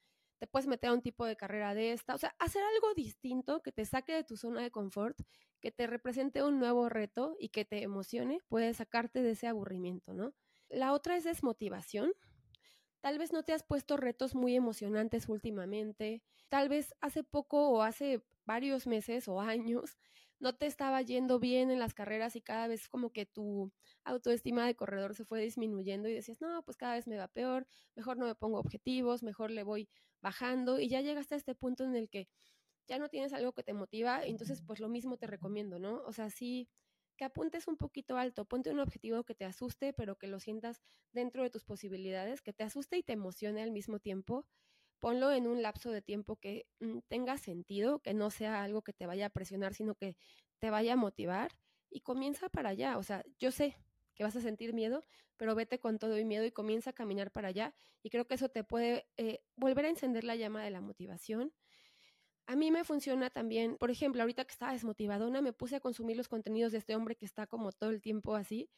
te 0.42 0.48
puedes 0.48 0.66
meter 0.66 0.90
a 0.90 0.94
un 0.94 1.04
tipo 1.04 1.24
de 1.28 1.36
carrera 1.36 1.76
de 1.76 1.92
esta, 1.92 2.16
o 2.16 2.18
sea, 2.18 2.36
hacer 2.40 2.64
algo 2.64 2.96
distinto 2.96 3.62
que 3.62 3.72
te 3.72 3.86
saque 3.86 4.12
de 4.12 4.24
tu 4.24 4.38
zona 4.38 4.64
de 4.64 4.72
confort, 4.72 5.16
que 5.60 5.70
te 5.70 5.86
represente 5.86 6.42
un 6.42 6.58
nuevo 6.58 6.90
reto 6.90 7.36
y 7.40 7.50
que 7.50 7.64
te 7.64 7.84
emocione, 7.84 8.40
puede 8.48 8.74
sacarte 8.74 9.22
de 9.22 9.32
ese 9.32 9.46
aburrimiento, 9.46 10.16
¿no? 10.16 10.34
La 10.68 10.94
otra 10.94 11.16
es 11.16 11.26
desmotivación. 11.26 12.12
Tal 13.02 13.20
vez 13.20 13.32
no 13.32 13.44
te 13.44 13.54
has 13.54 13.62
puesto 13.62 13.98
retos 13.98 14.34
muy 14.34 14.56
emocionantes 14.56 15.30
últimamente, 15.30 16.24
tal 16.50 16.70
vez 16.70 16.96
hace 17.02 17.24
poco 17.24 17.70
o 17.70 17.84
hace 17.84 18.24
varios 18.44 18.88
meses 18.88 19.28
o 19.28 19.42
años 19.42 20.00
no 20.40 20.56
te 20.56 20.66
estaba 20.66 21.04
yendo 21.04 21.40
bien 21.40 21.70
en 21.70 21.78
las 21.78 21.94
carreras 21.94 22.36
y 22.36 22.42
cada 22.42 22.68
vez 22.68 22.90
como 22.90 23.12
que 23.12 23.28
tu 23.28 23.72
autoestima 24.04 24.66
de 24.66 24.76
corredor 24.76 25.14
se 25.14 25.24
fue 25.24 25.40
disminuyendo 25.40 26.10
y 26.10 26.16
decías, 26.16 26.42
no, 26.42 26.64
pues 26.64 26.78
cada 26.78 26.96
vez 26.96 27.08
me 27.08 27.18
va 27.18 27.28
peor, 27.28 27.68
mejor 27.96 28.18
no 28.18 28.26
me 28.26 28.34
pongo 28.34 28.58
objetivos, 28.58 29.22
mejor 29.22 29.52
le 29.52 29.62
voy 29.62 29.88
bajando 30.22 30.80
y 30.80 30.90
ya 30.90 31.02
llegaste 31.02 31.36
a 31.36 31.38
este 31.38 31.56
punto 31.56 31.84
en 31.84 31.96
el 31.96 32.10
que 32.10 32.30
ya 32.88 33.00
no 33.00 33.10
tienes 33.10 33.34
algo 33.34 33.54
que 33.54 33.64
te 33.64 33.74
motiva, 33.74 34.24
entonces 34.26 34.62
pues 34.62 34.80
lo 34.80 34.90
mismo 34.90 35.18
te 35.18 35.28
recomiendo, 35.28 35.80
¿no? 35.80 36.04
O 36.06 36.14
sea, 36.14 36.30
sí, 36.30 36.70
que 37.18 37.26
apuntes 37.26 37.68
un 37.68 37.78
poquito 37.78 38.18
alto, 38.18 38.46
ponte 38.46 38.72
un 38.72 38.80
objetivo 38.80 39.24
que 39.24 39.36
te 39.36 39.46
asuste, 39.46 39.94
pero 39.94 40.18
que 40.18 40.28
lo 40.28 40.40
sientas 40.40 40.82
dentro 41.14 41.44
de 41.44 41.50
tus 41.50 41.64
posibilidades, 41.64 42.42
que 42.42 42.54
te 42.54 42.64
asuste 42.64 42.98
y 42.98 43.04
te 43.04 43.14
emocione 43.14 43.62
al 43.62 43.72
mismo 43.72 44.00
tiempo 44.00 44.46
ponlo 45.02 45.32
en 45.32 45.48
un 45.48 45.62
lapso 45.62 45.92
de 45.92 46.02
tiempo 46.02 46.38
que 46.38 46.68
mm, 46.80 47.00
tenga 47.10 47.38
sentido, 47.38 48.00
que 48.00 48.14
no 48.14 48.30
sea 48.30 48.64
algo 48.64 48.84
que 48.84 48.94
te 48.94 49.08
vaya 49.08 49.26
a 49.26 49.30
presionar, 49.30 49.74
sino 49.74 49.96
que 49.96 50.16
te 50.60 50.70
vaya 50.70 50.94
a 50.94 50.96
motivar 50.96 51.52
y 51.90 52.02
comienza 52.02 52.50
para 52.50 52.70
allá. 52.70 52.98
O 52.98 53.04
sea, 53.04 53.26
yo 53.40 53.52
sé 53.52 53.76
que 54.22 54.26
vas 54.26 54.36
a 54.36 54.42
sentir 54.42 54.72
miedo, 54.72 55.04
pero 55.36 55.56
vete 55.56 55.80
con 55.80 55.98
todo 55.98 56.20
y 56.20 56.26
miedo 56.26 56.46
y 56.46 56.52
comienza 56.52 56.92
a 56.92 56.94
caminar 56.94 57.32
para 57.32 57.48
allá. 57.48 57.74
Y 58.04 58.12
creo 58.12 58.28
que 58.28 58.36
eso 58.36 58.50
te 58.50 58.64
puede 58.64 59.08
eh, 59.18 59.42
volver 59.56 59.86
a 59.86 59.90
encender 59.90 60.24
la 60.24 60.36
llama 60.36 60.64
de 60.64 60.70
la 60.70 60.80
motivación. 60.80 61.52
A 62.46 62.56
mí 62.56 62.70
me 62.70 62.84
funciona 62.84 63.32
también, 63.32 63.78
por 63.78 63.90
ejemplo, 63.90 64.22
ahorita 64.22 64.46
que 64.46 64.52
estaba 64.52 64.74
desmotivadona, 64.74 65.42
me 65.42 65.54
puse 65.54 65.78
a 65.78 65.80
consumir 65.80 66.18
los 66.18 66.28
contenidos 66.28 66.72
de 66.72 66.78
este 66.78 66.96
hombre 66.96 67.16
que 67.16 67.25
está 67.25 67.48
como 67.48 67.72
todo 67.72 67.90
el 67.90 68.00
tiempo 68.00 68.36
así. 68.36 68.70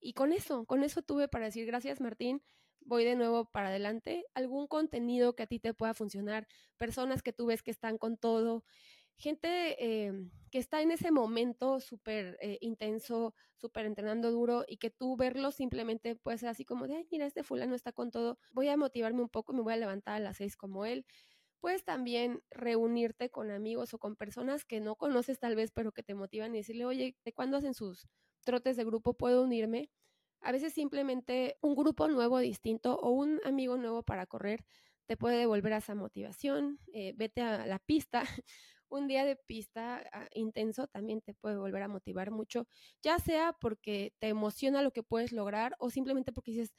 Y 0.00 0.14
con 0.14 0.32
eso, 0.32 0.64
con 0.64 0.82
eso 0.84 1.02
tuve 1.02 1.28
para 1.28 1.44
decir 1.44 1.66
gracias 1.66 2.00
Martín, 2.00 2.42
voy 2.80 3.04
de 3.04 3.14
nuevo 3.14 3.44
para 3.50 3.68
adelante, 3.68 4.24
algún 4.32 4.68
contenido 4.68 5.36
que 5.36 5.42
a 5.42 5.46
ti 5.46 5.58
te 5.58 5.74
pueda 5.74 5.92
funcionar, 5.92 6.48
personas 6.78 7.22
que 7.22 7.34
tú 7.34 7.44
ves 7.44 7.62
que 7.62 7.72
están 7.72 7.98
con 7.98 8.16
todo, 8.16 8.64
gente 9.18 9.76
eh, 9.84 10.12
que 10.50 10.58
está 10.58 10.80
en 10.80 10.90
ese 10.90 11.10
momento 11.10 11.80
súper 11.80 12.38
eh, 12.40 12.58
intenso, 12.60 13.34
súper 13.56 13.86
entrenando 13.86 14.30
duro 14.30 14.64
y 14.66 14.78
que 14.78 14.90
tú 14.90 15.16
verlo 15.16 15.50
simplemente 15.50 16.16
puede 16.16 16.38
ser 16.38 16.48
así 16.48 16.64
como 16.64 16.86
de, 16.86 16.96
ay, 16.96 17.08
mira, 17.10 17.26
este 17.26 17.42
fulano 17.42 17.74
está 17.74 17.92
con 17.92 18.10
todo, 18.10 18.38
voy 18.50 18.68
a 18.68 18.76
motivarme 18.76 19.20
un 19.22 19.28
poco, 19.28 19.52
me 19.52 19.62
voy 19.62 19.74
a 19.74 19.76
levantar 19.76 20.14
a 20.16 20.20
las 20.20 20.38
seis 20.38 20.56
como 20.56 20.84
él. 20.86 21.04
Puedes 21.60 21.84
también 21.84 22.42
reunirte 22.50 23.30
con 23.30 23.50
amigos 23.50 23.92
o 23.92 23.98
con 23.98 24.16
personas 24.16 24.64
que 24.64 24.80
no 24.80 24.94
conoces 24.96 25.40
tal 25.40 25.56
vez, 25.56 25.72
pero 25.72 25.92
que 25.92 26.04
te 26.04 26.14
motivan 26.14 26.54
y 26.54 26.58
decirle, 26.58 26.86
oye, 26.86 27.16
¿de 27.24 27.32
cuándo 27.32 27.56
hacen 27.56 27.74
sus 27.74 28.08
trotes 28.44 28.76
de 28.76 28.84
grupo? 28.84 29.14
¿Puedo 29.14 29.42
unirme? 29.42 29.90
A 30.40 30.52
veces 30.52 30.72
simplemente 30.72 31.58
un 31.60 31.74
grupo 31.74 32.06
nuevo, 32.08 32.38
distinto 32.38 32.96
o 32.96 33.10
un 33.10 33.40
amigo 33.44 33.76
nuevo 33.76 34.04
para 34.04 34.26
correr 34.26 34.64
te 35.08 35.16
puede 35.16 35.38
devolver 35.38 35.72
a 35.72 35.78
esa 35.78 35.94
motivación. 35.94 36.80
Eh, 36.92 37.14
vete 37.16 37.40
a 37.40 37.66
la 37.66 37.78
pista. 37.78 38.22
un 38.88 39.08
día 39.08 39.24
de 39.24 39.36
pista 39.36 40.02
ah, 40.12 40.28
intenso 40.34 40.86
también 40.88 41.20
te 41.20 41.34
puede 41.34 41.56
volver 41.56 41.82
a 41.82 41.88
motivar 41.88 42.30
mucho, 42.30 42.66
ya 43.02 43.18
sea 43.18 43.54
porque 43.60 44.12
te 44.18 44.28
emociona 44.28 44.82
lo 44.82 44.92
que 44.92 45.02
puedes 45.02 45.32
lograr 45.32 45.74
o 45.78 45.90
simplemente 45.90 46.32
porque 46.32 46.52
dices, 46.52 46.74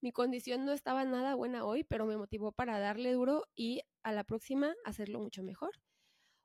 mi 0.00 0.12
condición 0.12 0.64
no 0.64 0.72
estaba 0.72 1.04
nada 1.04 1.34
buena 1.34 1.64
hoy, 1.64 1.84
pero 1.84 2.06
me 2.06 2.16
motivó 2.16 2.52
para 2.52 2.78
darle 2.78 3.12
duro 3.12 3.44
y 3.54 3.82
a 4.02 4.12
la 4.12 4.24
próxima 4.24 4.74
hacerlo 4.84 5.20
mucho 5.20 5.42
mejor. 5.42 5.70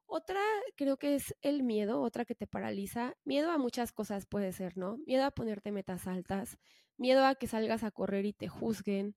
Otra 0.06 0.40
creo 0.76 0.98
que 0.98 1.16
es 1.16 1.36
el 1.42 1.64
miedo, 1.64 2.02
otra 2.02 2.24
que 2.24 2.36
te 2.36 2.48
paraliza. 2.48 3.16
Miedo 3.26 3.52
a 3.52 3.58
muchas 3.58 3.92
cosas 3.92 4.26
puede 4.26 4.54
ser, 4.54 4.78
¿no? 4.78 5.00
Miedo 5.06 5.26
a 5.26 5.32
ponerte 5.32 5.72
metas 5.72 6.08
altas, 6.08 6.58
miedo 6.98 7.26
a 7.26 7.36
que 7.36 7.48
salgas 7.48 7.84
a 7.84 7.92
correr 7.92 8.26
y 8.26 8.34
te 8.34 8.48
juzguen, 8.48 9.16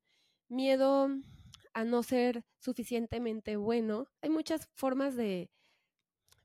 miedo 0.49 1.09
a 1.75 1.85
no 1.85 2.02
ser 2.02 2.45
suficientemente 2.59 3.57
bueno. 3.57 4.07
Hay 4.21 4.30
muchas 4.30 4.69
formas 4.75 5.14
de 5.16 5.50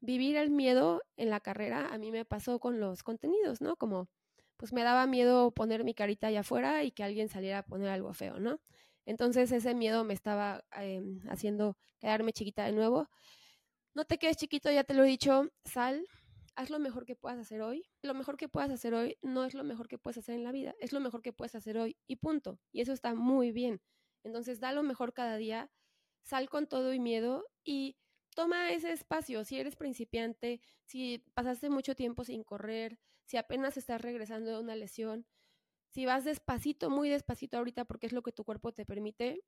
vivir 0.06 0.38
el 0.38 0.52
miedo 0.52 1.02
en 1.18 1.30
la 1.30 1.40
carrera. 1.40 1.90
A 1.94 1.98
mí 1.98 2.12
me 2.12 2.26
pasó 2.26 2.60
con 2.60 2.80
los 2.80 3.04
contenidos, 3.04 3.62
¿no? 3.62 3.76
Como, 3.76 4.10
pues 4.58 4.74
me 4.74 4.84
daba 4.84 5.08
miedo 5.08 5.52
poner 5.52 5.84
mi 5.84 5.94
carita 5.94 6.28
allá 6.28 6.42
afuera 6.42 6.84
y 6.84 6.92
que 6.92 7.04
alguien 7.04 7.30
saliera 7.30 7.60
a 7.60 7.64
poner 7.64 7.90
algo 7.90 8.14
feo, 8.14 8.40
¿no? 8.40 8.60
Entonces 9.06 9.52
ese 9.52 9.76
miedo 9.76 10.04
me 10.04 10.14
estaba 10.14 10.64
em, 10.78 11.20
haciendo 11.30 11.78
quedarme 12.00 12.34
chiquita 12.34 12.66
de 12.66 12.72
nuevo. 12.72 13.10
No 13.94 14.06
te 14.06 14.18
quedes 14.18 14.38
chiquito, 14.38 14.72
ya 14.72 14.84
te 14.84 14.94
lo 14.94 15.04
he 15.04 15.08
dicho, 15.08 15.50
sal, 15.64 16.06
haz 16.56 16.70
lo 16.70 16.80
mejor 16.80 17.06
que 17.06 17.16
puedas 17.16 17.40
hacer 17.40 17.62
hoy. 17.62 17.86
Lo 18.02 18.14
mejor 18.14 18.38
que 18.38 18.50
puedas 18.50 18.72
hacer 18.72 18.94
hoy 18.94 19.18
no 19.22 19.46
es 19.46 19.54
lo 19.54 19.64
mejor 19.64 19.88
que 19.88 19.98
puedes 19.98 20.18
hacer 20.18 20.36
en 20.36 20.44
la 20.44 20.52
vida, 20.52 20.76
es 20.80 20.94
lo 20.94 21.00
mejor 21.00 21.22
que 21.22 21.34
puedes 21.34 21.56
hacer 21.56 21.78
hoy 21.78 21.98
y 22.08 22.18
punto. 22.18 22.60
Y 22.72 22.82
eso 22.82 22.94
está 22.94 23.14
muy 23.16 23.52
bien. 23.52 23.82
Entonces, 24.24 24.60
da 24.60 24.72
lo 24.72 24.84
mejor 24.84 25.14
cada 25.14 25.38
día, 25.38 25.72
sal 26.24 26.50
con 26.50 26.68
todo 26.68 26.94
y 26.94 27.00
miedo 27.00 27.46
y 27.64 27.98
toma 28.36 28.72
ese 28.72 28.92
espacio. 28.92 29.44
Si 29.44 29.60
eres 29.60 29.76
principiante, 29.76 30.62
si 30.86 31.26
pasaste 31.34 31.70
mucho 31.70 31.96
tiempo 31.96 32.24
sin 32.24 32.44
correr, 32.44 33.00
si 33.26 33.38
apenas 33.38 33.78
estás 33.78 34.02
regresando 34.02 34.52
de 34.52 34.60
una 34.60 34.76
lesión, 34.76 35.26
si 35.90 36.06
vas 36.06 36.26
despacito, 36.26 36.90
muy 36.90 37.10
despacito 37.10 37.58
ahorita 37.58 37.86
porque 37.86 38.08
es 38.08 38.14
lo 38.14 38.22
que 38.22 38.32
tu 38.32 38.44
cuerpo 38.44 38.74
te 38.74 38.86
permite, 38.86 39.44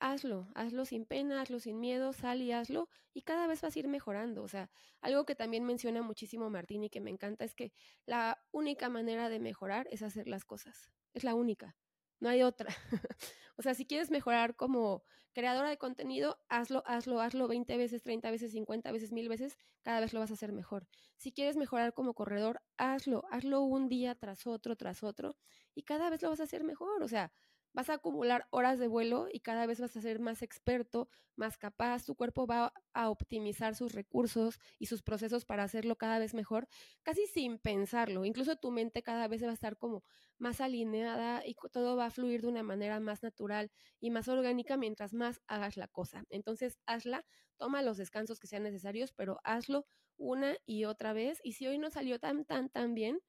hazlo, 0.00 0.48
hazlo 0.54 0.84
sin 0.84 1.06
pena, 1.06 1.40
hazlo 1.40 1.60
sin 1.60 1.78
miedo, 1.80 2.12
sal 2.12 2.42
y 2.42 2.52
hazlo 2.52 2.88
y 3.14 3.22
cada 3.22 3.46
vez 3.46 3.62
vas 3.62 3.74
a 3.74 3.78
ir 3.78 3.88
mejorando. 3.88 4.42
O 4.42 4.48
sea, 4.48 4.70
algo 5.00 5.24
que 5.24 5.36
también 5.36 5.64
menciona 5.64 6.02
muchísimo 6.02 6.50
Martín 6.50 6.82
y 6.84 6.90
que 6.90 7.00
me 7.00 7.10
encanta 7.10 7.44
es 7.44 7.54
que 7.54 7.72
la 8.04 8.42
única 8.50 8.88
manera 8.88 9.28
de 9.28 9.38
mejorar 9.38 9.86
es 9.90 10.02
hacer 10.02 10.26
las 10.26 10.44
cosas. 10.44 10.90
Es 11.14 11.24
la 11.24 11.34
única, 11.34 11.76
no 12.22 12.28
hay 12.28 12.42
otra. 12.42 12.68
o 13.56 13.62
sea, 13.62 13.74
si 13.74 13.84
quieres 13.86 14.10
mejorar 14.10 14.56
como 14.56 15.02
creadora 15.34 15.68
de 15.70 15.78
contenido, 15.78 16.38
hazlo, 16.48 16.82
hazlo, 16.86 17.20
hazlo 17.20 17.48
20 17.48 17.76
veces, 17.76 18.02
30 18.02 18.30
veces, 18.30 18.52
50 18.52 18.92
veces, 18.92 19.12
1000 19.12 19.28
veces, 19.28 19.58
cada 19.82 20.00
vez 20.00 20.12
lo 20.12 20.20
vas 20.20 20.30
a 20.30 20.34
hacer 20.34 20.52
mejor. 20.52 20.86
Si 21.16 21.32
quieres 21.32 21.56
mejorar 21.56 21.94
como 21.94 22.14
corredor, 22.14 22.62
hazlo, 22.76 23.24
hazlo 23.30 23.62
un 23.62 23.88
día 23.88 24.14
tras 24.14 24.46
otro, 24.46 24.76
tras 24.76 25.02
otro 25.02 25.36
y 25.74 25.82
cada 25.82 26.10
vez 26.10 26.22
lo 26.22 26.30
vas 26.30 26.40
a 26.40 26.44
hacer 26.44 26.64
mejor. 26.64 27.02
O 27.02 27.08
sea, 27.08 27.32
vas 27.72 27.90
a 27.90 27.94
acumular 27.94 28.46
horas 28.50 28.78
de 28.78 28.86
vuelo 28.88 29.28
y 29.32 29.40
cada 29.40 29.66
vez 29.66 29.80
vas 29.80 29.96
a 29.96 30.00
ser 30.00 30.20
más 30.20 30.42
experto, 30.42 31.08
más 31.36 31.56
capaz, 31.56 32.04
tu 32.04 32.14
cuerpo 32.14 32.46
va 32.46 32.72
a 32.92 33.10
optimizar 33.10 33.74
sus 33.74 33.92
recursos 33.92 34.58
y 34.78 34.86
sus 34.86 35.02
procesos 35.02 35.44
para 35.44 35.64
hacerlo 35.64 35.96
cada 35.96 36.18
vez 36.18 36.34
mejor, 36.34 36.68
casi 37.02 37.26
sin 37.26 37.58
pensarlo. 37.58 38.24
Incluso 38.24 38.56
tu 38.56 38.70
mente 38.70 39.02
cada 39.02 39.28
vez 39.28 39.42
va 39.42 39.50
a 39.50 39.54
estar 39.54 39.76
como 39.78 40.04
más 40.38 40.60
alineada 40.60 41.46
y 41.46 41.54
todo 41.72 41.96
va 41.96 42.06
a 42.06 42.10
fluir 42.10 42.42
de 42.42 42.48
una 42.48 42.62
manera 42.62 43.00
más 43.00 43.22
natural 43.22 43.70
y 44.00 44.10
más 44.10 44.28
orgánica 44.28 44.76
mientras 44.76 45.14
más 45.14 45.40
hagas 45.46 45.76
la 45.76 45.88
cosa. 45.88 46.24
Entonces, 46.28 46.78
hazla, 46.86 47.24
toma 47.56 47.82
los 47.82 47.96
descansos 47.96 48.38
que 48.40 48.46
sean 48.46 48.64
necesarios, 48.64 49.12
pero 49.12 49.40
hazlo 49.44 49.86
una 50.16 50.56
y 50.66 50.84
otra 50.84 51.12
vez. 51.12 51.40
Y 51.42 51.52
si 51.52 51.66
hoy 51.66 51.78
no 51.78 51.90
salió 51.90 52.18
tan, 52.18 52.44
tan, 52.44 52.68
tan 52.68 52.94
bien, 52.94 53.20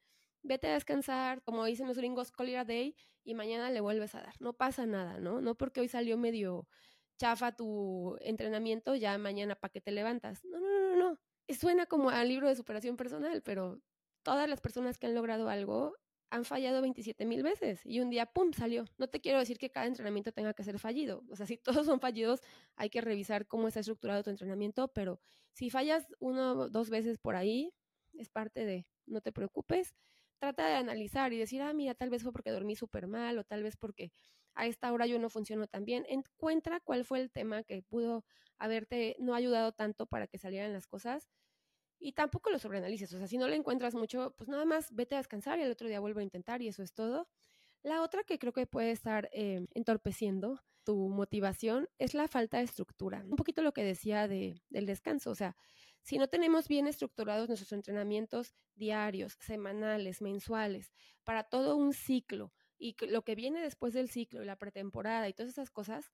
vete 0.41 0.67
a 0.67 0.73
descansar, 0.73 1.41
como 1.43 1.65
dicen 1.65 1.87
los 1.87 1.97
gringos, 1.97 2.31
call 2.31 2.55
a 2.55 2.65
day 2.65 2.95
y 3.23 3.33
mañana 3.35 3.71
le 3.71 3.81
vuelves 3.81 4.15
a 4.15 4.21
dar. 4.21 4.35
No 4.39 4.53
pasa 4.53 4.85
nada, 4.85 5.19
¿no? 5.19 5.41
No 5.41 5.55
porque 5.55 5.81
hoy 5.81 5.87
salió 5.87 6.17
medio 6.17 6.67
chafa 7.17 7.55
tu 7.55 8.17
entrenamiento, 8.21 8.95
ya 8.95 9.17
mañana 9.17 9.55
para 9.55 9.71
que 9.71 9.81
te 9.81 9.91
levantas. 9.91 10.43
No, 10.45 10.59
no, 10.59 10.67
no, 10.67 10.95
no. 10.95 11.19
Suena 11.49 11.85
como 11.85 12.09
al 12.09 12.27
libro 12.27 12.47
de 12.47 12.55
superación 12.55 12.97
personal, 12.97 13.41
pero 13.43 13.81
todas 14.23 14.49
las 14.49 14.61
personas 14.61 14.97
que 14.97 15.07
han 15.07 15.15
logrado 15.15 15.49
algo 15.49 15.95
han 16.29 16.45
fallado 16.45 16.81
27 16.81 17.25
mil 17.25 17.43
veces 17.43 17.81
y 17.85 17.99
un 17.99 18.09
día, 18.09 18.25
¡pum!, 18.25 18.53
salió. 18.53 18.85
No 18.97 19.07
te 19.07 19.21
quiero 19.21 19.37
decir 19.37 19.59
que 19.59 19.69
cada 19.69 19.85
entrenamiento 19.85 20.31
tenga 20.31 20.55
que 20.55 20.63
ser 20.63 20.79
fallido. 20.79 21.23
O 21.29 21.35
sea, 21.35 21.45
si 21.45 21.57
todos 21.83 21.85
son 21.85 21.99
fallidos, 21.99 22.41
hay 22.75 22.89
que 22.89 23.01
revisar 23.01 23.47
cómo 23.47 23.67
está 23.67 23.81
estructurado 23.81 24.23
tu 24.23 24.31
entrenamiento, 24.31 24.87
pero 24.87 25.21
si 25.53 25.69
fallas 25.69 26.07
uno 26.19 26.53
o 26.53 26.69
dos 26.69 26.89
veces 26.89 27.19
por 27.19 27.35
ahí, 27.35 27.71
es 28.13 28.29
parte 28.29 28.65
de, 28.65 28.87
no 29.05 29.21
te 29.21 29.31
preocupes 29.31 29.93
trata 30.39 30.67
de 30.67 30.75
analizar 30.75 31.33
y 31.33 31.37
decir, 31.37 31.61
ah, 31.61 31.73
mira, 31.73 31.95
tal 31.95 32.09
vez 32.09 32.23
fue 32.23 32.31
porque 32.31 32.51
dormí 32.51 32.75
súper 32.75 33.07
mal 33.07 33.37
o 33.37 33.43
tal 33.43 33.63
vez 33.63 33.77
porque 33.77 34.11
a 34.55 34.67
esta 34.67 34.91
hora 34.91 35.05
yo 35.07 35.19
no 35.19 35.29
funciono 35.29 35.67
tan 35.67 35.85
bien. 35.85 36.05
Encuentra 36.09 36.79
cuál 36.79 37.05
fue 37.05 37.19
el 37.21 37.31
tema 37.31 37.63
que 37.63 37.81
pudo 37.83 38.25
haberte 38.57 39.15
no 39.19 39.35
ayudado 39.35 39.71
tanto 39.71 40.05
para 40.05 40.27
que 40.27 40.37
salieran 40.37 40.73
las 40.73 40.87
cosas 40.87 41.29
y 41.99 42.13
tampoco 42.13 42.49
lo 42.49 42.59
sobreanalices. 42.59 43.13
O 43.13 43.17
sea, 43.17 43.27
si 43.27 43.37
no 43.37 43.47
le 43.47 43.55
encuentras 43.55 43.95
mucho, 43.95 44.33
pues 44.37 44.49
nada 44.49 44.65
más 44.65 44.93
vete 44.93 45.15
a 45.15 45.19
descansar 45.19 45.59
y 45.59 45.63
el 45.63 45.71
otro 45.71 45.87
día 45.87 45.99
vuelvo 45.99 46.19
a 46.19 46.23
intentar 46.23 46.61
y 46.61 46.67
eso 46.67 46.83
es 46.83 46.93
todo. 46.93 47.27
La 47.81 48.01
otra 48.01 48.23
que 48.23 48.39
creo 48.39 48.53
que 48.53 48.67
puede 48.67 48.91
estar 48.91 49.29
eh, 49.33 49.65
entorpeciendo 49.73 50.61
tu 50.83 51.09
motivación 51.09 51.89
es 51.97 52.13
la 52.13 52.27
falta 52.27 52.57
de 52.57 52.63
estructura. 52.63 53.23
Un 53.25 53.35
poquito 53.35 53.61
lo 53.61 53.73
que 53.73 53.83
decía 53.83 54.27
de, 54.27 54.61
del 54.69 54.85
descanso, 54.85 55.31
o 55.31 55.35
sea, 55.35 55.55
si 56.03 56.17
no 56.17 56.27
tenemos 56.27 56.67
bien 56.67 56.87
estructurados 56.87 57.47
nuestros 57.47 57.71
entrenamientos 57.71 58.53
diarios, 58.75 59.37
semanales, 59.39 60.21
mensuales, 60.21 60.93
para 61.23 61.43
todo 61.43 61.75
un 61.75 61.93
ciclo 61.93 62.53
y 62.77 62.95
lo 63.07 63.23
que 63.23 63.35
viene 63.35 63.61
después 63.61 63.93
del 63.93 64.09
ciclo 64.09 64.43
y 64.43 64.45
la 64.45 64.57
pretemporada 64.57 65.29
y 65.29 65.33
todas 65.33 65.51
esas 65.51 65.71
cosas, 65.71 66.11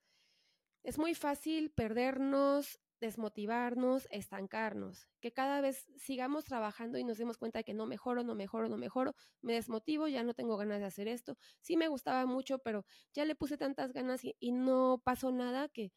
es 0.83 0.97
muy 0.97 1.15
fácil 1.15 1.71
perdernos, 1.71 2.79
desmotivarnos, 2.99 4.07
estancarnos, 4.11 5.07
que 5.19 5.31
cada 5.31 5.61
vez 5.61 5.87
sigamos 5.97 6.45
trabajando 6.45 6.97
y 6.97 7.03
nos 7.03 7.17
demos 7.17 7.37
cuenta 7.37 7.59
de 7.59 7.63
que 7.63 7.73
no 7.73 7.85
mejoro, 7.85 8.23
no 8.23 8.35
mejoro, 8.35 8.69
no 8.69 8.77
mejoro, 8.77 9.15
me 9.41 9.53
desmotivo, 9.53 10.07
ya 10.07 10.23
no 10.23 10.33
tengo 10.33 10.57
ganas 10.57 10.79
de 10.79 10.85
hacer 10.85 11.07
esto, 11.07 11.37
sí 11.61 11.77
me 11.77 11.87
gustaba 11.87 12.25
mucho, 12.25 12.59
pero 12.59 12.85
ya 13.13 13.25
le 13.25 13.35
puse 13.35 13.57
tantas 13.57 13.93
ganas 13.93 14.23
y, 14.23 14.35
y 14.39 14.51
no 14.51 15.01
pasó 15.03 15.31
nada 15.31 15.69
que 15.69 15.91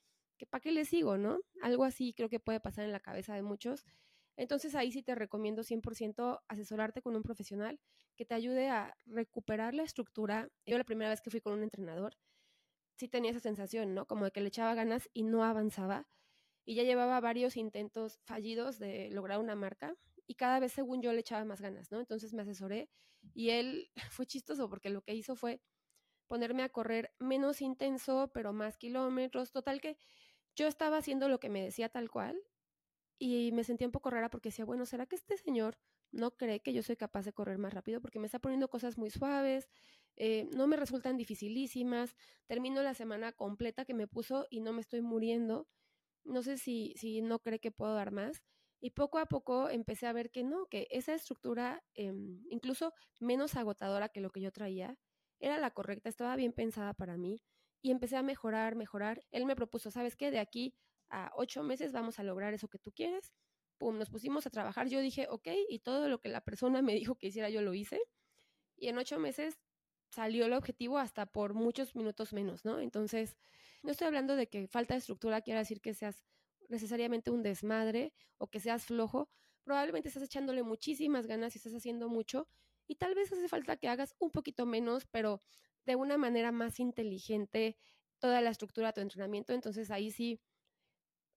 ¿para 0.50 0.60
qué 0.60 0.72
le 0.72 0.84
sigo, 0.84 1.18
no? 1.18 1.40
Algo 1.62 1.84
así 1.84 2.12
creo 2.14 2.28
que 2.28 2.40
puede 2.40 2.60
pasar 2.60 2.84
en 2.84 2.92
la 2.92 3.00
cabeza 3.00 3.34
de 3.34 3.42
muchos. 3.42 3.84
Entonces 4.36 4.74
ahí 4.74 4.92
sí 4.92 5.02
te 5.02 5.14
recomiendo 5.14 5.62
100% 5.62 6.40
asesorarte 6.48 7.02
con 7.02 7.16
un 7.16 7.22
profesional 7.22 7.78
que 8.16 8.24
te 8.24 8.34
ayude 8.34 8.68
a 8.70 8.96
recuperar 9.06 9.74
la 9.74 9.82
estructura. 9.82 10.50
Yo 10.66 10.78
la 10.78 10.84
primera 10.84 11.10
vez 11.10 11.20
que 11.20 11.30
fui 11.30 11.40
con 11.40 11.52
un 11.52 11.62
entrenador, 11.62 12.16
sí 12.96 13.08
tenía 13.08 13.30
esa 13.30 13.40
sensación, 13.40 13.94
¿no? 13.94 14.06
Como 14.06 14.24
de 14.24 14.30
que 14.30 14.40
le 14.40 14.48
echaba 14.48 14.74
ganas 14.74 15.08
y 15.12 15.22
no 15.24 15.44
avanzaba. 15.44 16.08
Y 16.64 16.76
ya 16.76 16.84
llevaba 16.84 17.20
varios 17.20 17.56
intentos 17.56 18.20
fallidos 18.24 18.78
de 18.78 19.10
lograr 19.10 19.38
una 19.40 19.56
marca 19.56 19.96
y 20.26 20.36
cada 20.36 20.60
vez 20.60 20.72
según 20.72 21.02
yo 21.02 21.12
le 21.12 21.20
echaba 21.20 21.44
más 21.44 21.60
ganas, 21.60 21.90
¿no? 21.90 22.00
Entonces 22.00 22.32
me 22.32 22.42
asesoré 22.42 22.88
y 23.34 23.50
él 23.50 23.90
fue 24.10 24.26
chistoso 24.26 24.68
porque 24.68 24.90
lo 24.90 25.02
que 25.02 25.14
hizo 25.14 25.36
fue 25.36 25.60
ponerme 26.26 26.62
a 26.62 26.70
correr 26.70 27.12
menos 27.18 27.60
intenso, 27.60 28.30
pero 28.32 28.52
más 28.52 28.78
kilómetros. 28.78 29.52
Total 29.52 29.80
que 29.80 29.98
yo 30.56 30.66
estaba 30.66 30.98
haciendo 30.98 31.28
lo 31.28 31.40
que 31.40 31.48
me 31.48 31.62
decía 31.62 31.88
tal 31.88 32.10
cual 32.10 32.40
y 33.18 33.52
me 33.52 33.64
sentía 33.64 33.86
un 33.86 33.92
poco 33.92 34.10
rara 34.10 34.30
porque 34.30 34.48
decía, 34.48 34.64
bueno, 34.64 34.84
¿será 34.86 35.06
que 35.06 35.16
este 35.16 35.36
señor 35.36 35.78
no 36.10 36.32
cree 36.36 36.60
que 36.60 36.72
yo 36.72 36.82
soy 36.82 36.96
capaz 36.96 37.24
de 37.24 37.32
correr 37.32 37.58
más 37.58 37.72
rápido? 37.72 38.00
Porque 38.00 38.18
me 38.18 38.26
está 38.26 38.40
poniendo 38.40 38.68
cosas 38.68 38.98
muy 38.98 39.10
suaves, 39.10 39.68
eh, 40.16 40.48
no 40.54 40.66
me 40.66 40.76
resultan 40.76 41.16
dificilísimas, 41.16 42.16
termino 42.46 42.82
la 42.82 42.94
semana 42.94 43.32
completa 43.32 43.84
que 43.84 43.94
me 43.94 44.08
puso 44.08 44.46
y 44.50 44.60
no 44.60 44.72
me 44.72 44.80
estoy 44.80 45.02
muriendo. 45.02 45.68
No 46.24 46.42
sé 46.42 46.58
si, 46.58 46.94
si 46.96 47.22
no 47.22 47.38
cree 47.40 47.60
que 47.60 47.70
puedo 47.70 47.94
dar 47.94 48.10
más. 48.12 48.42
Y 48.80 48.90
poco 48.90 49.18
a 49.18 49.26
poco 49.26 49.70
empecé 49.70 50.06
a 50.06 50.12
ver 50.12 50.30
que 50.32 50.42
no, 50.42 50.66
que 50.66 50.88
esa 50.90 51.14
estructura, 51.14 51.84
em, 51.94 52.42
incluso 52.50 52.92
menos 53.20 53.54
agotadora 53.56 54.08
que 54.08 54.20
lo 54.20 54.30
que 54.30 54.40
yo 54.40 54.50
traía, 54.52 54.98
era 55.38 55.58
la 55.58 55.70
correcta, 55.72 56.08
estaba 56.08 56.34
bien 56.36 56.52
pensada 56.52 56.92
para 56.94 57.16
mí 57.16 57.42
y 57.82 57.90
empecé 57.90 58.16
a 58.16 58.22
mejorar, 58.22 58.76
mejorar. 58.76 59.22
Él 59.32 59.44
me 59.44 59.56
propuso, 59.56 59.90
¿sabes 59.90 60.16
qué? 60.16 60.30
De 60.30 60.38
aquí 60.38 60.74
a 61.10 61.30
ocho 61.36 61.62
meses 61.62 61.92
vamos 61.92 62.18
a 62.18 62.22
lograr 62.22 62.54
eso 62.54 62.68
que 62.68 62.78
tú 62.78 62.92
quieres. 62.92 63.32
Pum, 63.76 63.98
nos 63.98 64.08
pusimos 64.08 64.46
a 64.46 64.50
trabajar. 64.50 64.88
Yo 64.88 65.00
dije, 65.00 65.26
ok, 65.28 65.48
y 65.68 65.80
todo 65.80 66.08
lo 66.08 66.20
que 66.20 66.28
la 66.28 66.40
persona 66.40 66.80
me 66.80 66.94
dijo 66.94 67.16
que 67.16 67.26
hiciera, 67.26 67.50
yo 67.50 67.60
lo 67.60 67.74
hice. 67.74 68.00
Y 68.76 68.88
en 68.88 68.98
ocho 68.98 69.18
meses 69.18 69.58
salió 70.10 70.46
el 70.46 70.52
objetivo 70.52 70.98
hasta 70.98 71.26
por 71.26 71.54
muchos 71.54 71.96
minutos 71.96 72.32
menos, 72.32 72.64
¿no? 72.64 72.80
Entonces, 72.80 73.36
no 73.82 73.90
estoy 73.90 74.06
hablando 74.06 74.36
de 74.36 74.48
que 74.48 74.68
falta 74.68 74.94
de 74.94 74.98
estructura 74.98 75.40
quiera 75.42 75.60
decir 75.60 75.80
que 75.80 75.94
seas 75.94 76.24
necesariamente 76.68 77.30
un 77.30 77.42
desmadre 77.42 78.12
o 78.38 78.48
que 78.48 78.60
seas 78.60 78.86
flojo. 78.86 79.28
Probablemente 79.64 80.08
estás 80.08 80.22
echándole 80.22 80.62
muchísimas 80.62 81.26
ganas 81.26 81.54
y 81.54 81.58
estás 81.58 81.74
haciendo 81.74 82.08
mucho 82.08 82.48
y 82.86 82.96
tal 82.96 83.14
vez 83.14 83.32
hace 83.32 83.48
falta 83.48 83.76
que 83.76 83.88
hagas 83.88 84.14
un 84.18 84.30
poquito 84.30 84.66
menos, 84.66 85.06
pero 85.06 85.40
de 85.84 85.96
una 85.96 86.16
manera 86.18 86.52
más 86.52 86.80
inteligente 86.80 87.76
toda 88.18 88.40
la 88.40 88.50
estructura 88.50 88.88
de 88.88 88.92
tu 88.94 89.00
entrenamiento. 89.00 89.52
Entonces 89.52 89.90
ahí 89.90 90.10
sí 90.10 90.40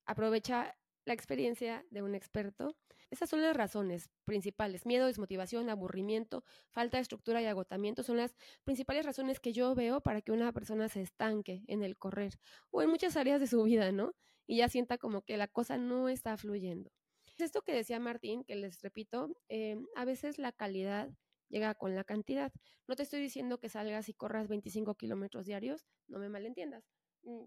aprovecha 0.06 0.78
la 1.06 1.14
experiencia 1.14 1.86
de 1.90 2.02
un 2.02 2.16
experto. 2.16 2.75
Esas 3.10 3.30
son 3.30 3.42
las 3.42 3.56
razones 3.56 4.10
principales. 4.25 4.86
Miedo, 4.86 5.06
desmotivación, 5.06 5.70
aburrimiento, 5.70 6.44
falta 6.72 6.98
de 6.98 7.02
estructura 7.02 7.42
y 7.42 7.46
agotamiento 7.46 8.04
son 8.04 8.18
las 8.18 8.36
principales 8.64 9.06
razones 9.06 9.40
que 9.40 9.54
yo 9.54 9.74
veo 9.75 10.02
para 10.02 10.22
que 10.22 10.32
una 10.32 10.52
persona 10.52 10.90
se 10.90 11.02
estanque 11.02 11.64
en 11.68 11.84
el 11.84 11.98
correr 11.98 12.40
o 12.72 12.82
en 12.82 12.90
muchas 12.90 13.16
áreas 13.16 13.40
de 13.40 13.48
su 13.48 13.64
vida, 13.64 13.92
¿no? 13.92 14.16
Y 14.48 14.58
ya 14.58 14.70
sienta 14.70 14.98
como 14.98 15.22
que 15.22 15.38
la 15.38 15.48
cosa 15.48 15.78
no 15.78 16.10
está 16.10 16.36
fluyendo. 16.38 16.92
Esto 17.38 17.62
que 17.62 17.74
decía 17.74 18.00
Martín, 18.00 18.44
que 18.44 18.56
les 18.56 18.82
repito, 18.82 19.36
eh, 19.50 19.78
a 19.96 20.06
veces 20.06 20.38
la 20.38 20.52
calidad 20.52 21.10
llega 21.50 21.75
con 21.75 21.96
la 21.96 22.04
cantidad. 22.04 22.52
No 22.88 22.96
te 22.96 23.04
estoy 23.04 23.22
diciendo 23.22 23.60
que 23.60 23.70
salgas 23.70 24.10
y 24.10 24.14
corras 24.14 24.48
25 24.48 24.96
kilómetros 24.96 25.46
diarios, 25.46 25.86
no 26.08 26.20
me 26.20 26.30
malentiendas. 26.30 26.84
Mm. 27.24 27.46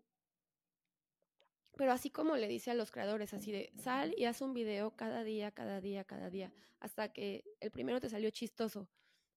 Pero 1.76 1.92
así 1.92 2.10
como 2.10 2.36
le 2.36 2.48
dice 2.48 2.72
a 2.72 2.74
los 2.74 2.90
creadores, 2.90 3.32
así 3.34 3.52
de 3.52 3.72
sal 3.76 4.12
y 4.16 4.24
haz 4.24 4.40
un 4.40 4.52
video 4.52 4.96
cada 4.96 5.22
día, 5.22 5.52
cada 5.52 5.80
día, 5.80 6.04
cada 6.04 6.28
día, 6.28 6.52
hasta 6.80 7.12
que 7.12 7.44
el 7.60 7.70
primero 7.70 8.00
te 8.00 8.08
salió 8.08 8.30
chistoso, 8.30 8.88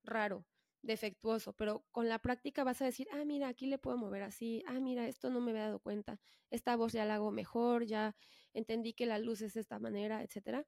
raro, 0.03 0.45
defectuoso, 0.81 1.53
pero 1.53 1.85
con 1.91 2.09
la 2.09 2.19
práctica 2.19 2.63
vas 2.63 2.81
a 2.81 2.85
decir, 2.85 3.07
ah, 3.11 3.23
mira, 3.25 3.47
aquí 3.47 3.67
le 3.67 3.77
puedo 3.77 3.97
mover 3.97 4.23
así, 4.23 4.63
ah, 4.65 4.79
mira, 4.79 5.07
esto 5.07 5.29
no 5.29 5.39
me 5.39 5.51
había 5.51 5.65
dado 5.65 5.79
cuenta, 5.79 6.19
esta 6.49 6.75
voz 6.75 6.93
ya 6.93 7.05
la 7.05 7.15
hago 7.15 7.31
mejor, 7.31 7.85
ya 7.85 8.15
entendí 8.53 8.93
que 8.93 9.05
la 9.05 9.19
luz 9.19 9.41
es 9.41 9.53
de 9.53 9.61
esta 9.61 9.77
manera, 9.79 10.23
etcétera. 10.23 10.65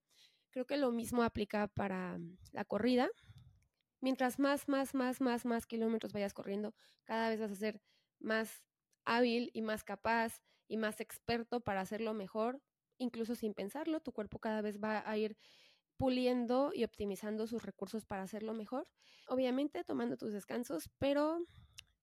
Creo 0.51 0.67
que 0.67 0.77
lo 0.77 0.91
mismo 0.91 1.23
aplica 1.23 1.67
para 1.67 2.19
la 2.51 2.65
corrida. 2.65 3.09
Mientras 4.03 4.37
más, 4.37 4.67
más, 4.67 4.93
más, 4.93 5.21
más, 5.21 5.45
más 5.45 5.65
kilómetros 5.65 6.11
vayas 6.11 6.33
corriendo, 6.33 6.75
cada 7.05 7.29
vez 7.29 7.39
vas 7.39 7.51
a 7.51 7.55
ser 7.55 7.81
más 8.19 8.61
hábil 9.05 9.49
y 9.53 9.61
más 9.61 9.85
capaz 9.85 10.41
y 10.67 10.75
más 10.75 10.99
experto 10.99 11.61
para 11.61 11.79
hacerlo 11.79 12.13
mejor, 12.13 12.61
incluso 12.97 13.33
sin 13.33 13.53
pensarlo, 13.53 14.01
tu 14.01 14.11
cuerpo 14.11 14.39
cada 14.39 14.61
vez 14.61 14.83
va 14.83 15.09
a 15.09 15.17
ir 15.17 15.37
puliendo 15.95 16.71
y 16.75 16.83
optimizando 16.83 17.47
sus 17.47 17.63
recursos 17.63 18.03
para 18.03 18.23
hacerlo 18.23 18.53
mejor. 18.53 18.89
Obviamente 19.29 19.85
tomando 19.85 20.17
tus 20.17 20.33
descansos, 20.33 20.89
pero 20.99 21.39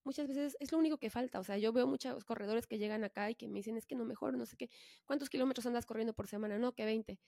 muchas 0.03 0.27
veces 0.27 0.57
es 0.59 0.73
lo 0.73 0.79
único 0.79 0.97
que 0.97 1.11
falta. 1.11 1.39
O 1.39 1.45
sea, 1.45 1.59
yo 1.59 1.71
veo 1.71 1.87
muchos 1.87 2.25
corredores 2.25 2.67
que 2.67 2.79
llegan 2.79 3.05
acá 3.05 3.31
y 3.31 3.35
que 3.35 3.47
me 3.47 3.59
dicen, 3.59 3.77
es 3.77 3.85
que 3.85 3.95
no 3.95 4.07
mejor, 4.07 4.39
no 4.39 4.47
sé 4.47 4.57
qué, 4.57 4.71
¿cuántos 5.05 5.29
kilómetros 5.29 5.67
andas 5.67 5.85
corriendo 5.85 6.15
por 6.15 6.29
semana? 6.29 6.59
No, 6.59 6.73
que 6.73 6.87
20. 6.87 7.21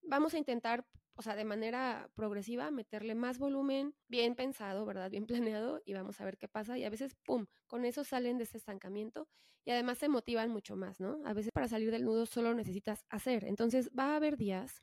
Vamos 0.00 0.32
a 0.32 0.38
intentar, 0.38 0.86
o 1.16 1.22
sea, 1.22 1.36
de 1.36 1.44
manera 1.44 2.10
progresiva, 2.14 2.70
meterle 2.70 3.14
más 3.14 3.38
volumen, 3.38 3.94
bien 4.08 4.34
pensado, 4.34 4.84
¿verdad? 4.84 5.10
Bien 5.10 5.26
planeado 5.56 5.82
y 5.84 5.94
vamos 5.94 6.20
a 6.20 6.24
ver 6.24 6.38
qué 6.38 6.48
pasa. 6.48 6.78
Y 6.78 6.84
a 6.84 6.90
veces, 6.90 7.14
¡pum!, 7.24 7.46
con 7.66 7.84
eso 7.84 8.04
salen 8.04 8.38
de 8.38 8.44
ese 8.44 8.58
estancamiento 8.58 9.28
y 9.64 9.70
además 9.70 9.98
se 9.98 10.08
motivan 10.08 10.50
mucho 10.50 10.76
más, 10.76 11.00
¿no? 11.00 11.20
A 11.24 11.32
veces 11.32 11.52
para 11.52 11.68
salir 11.68 11.90
del 11.90 12.04
nudo 12.04 12.26
solo 12.26 12.54
necesitas 12.54 13.04
hacer. 13.08 13.44
Entonces 13.44 13.90
va 13.98 14.12
a 14.12 14.16
haber 14.16 14.36
días 14.36 14.82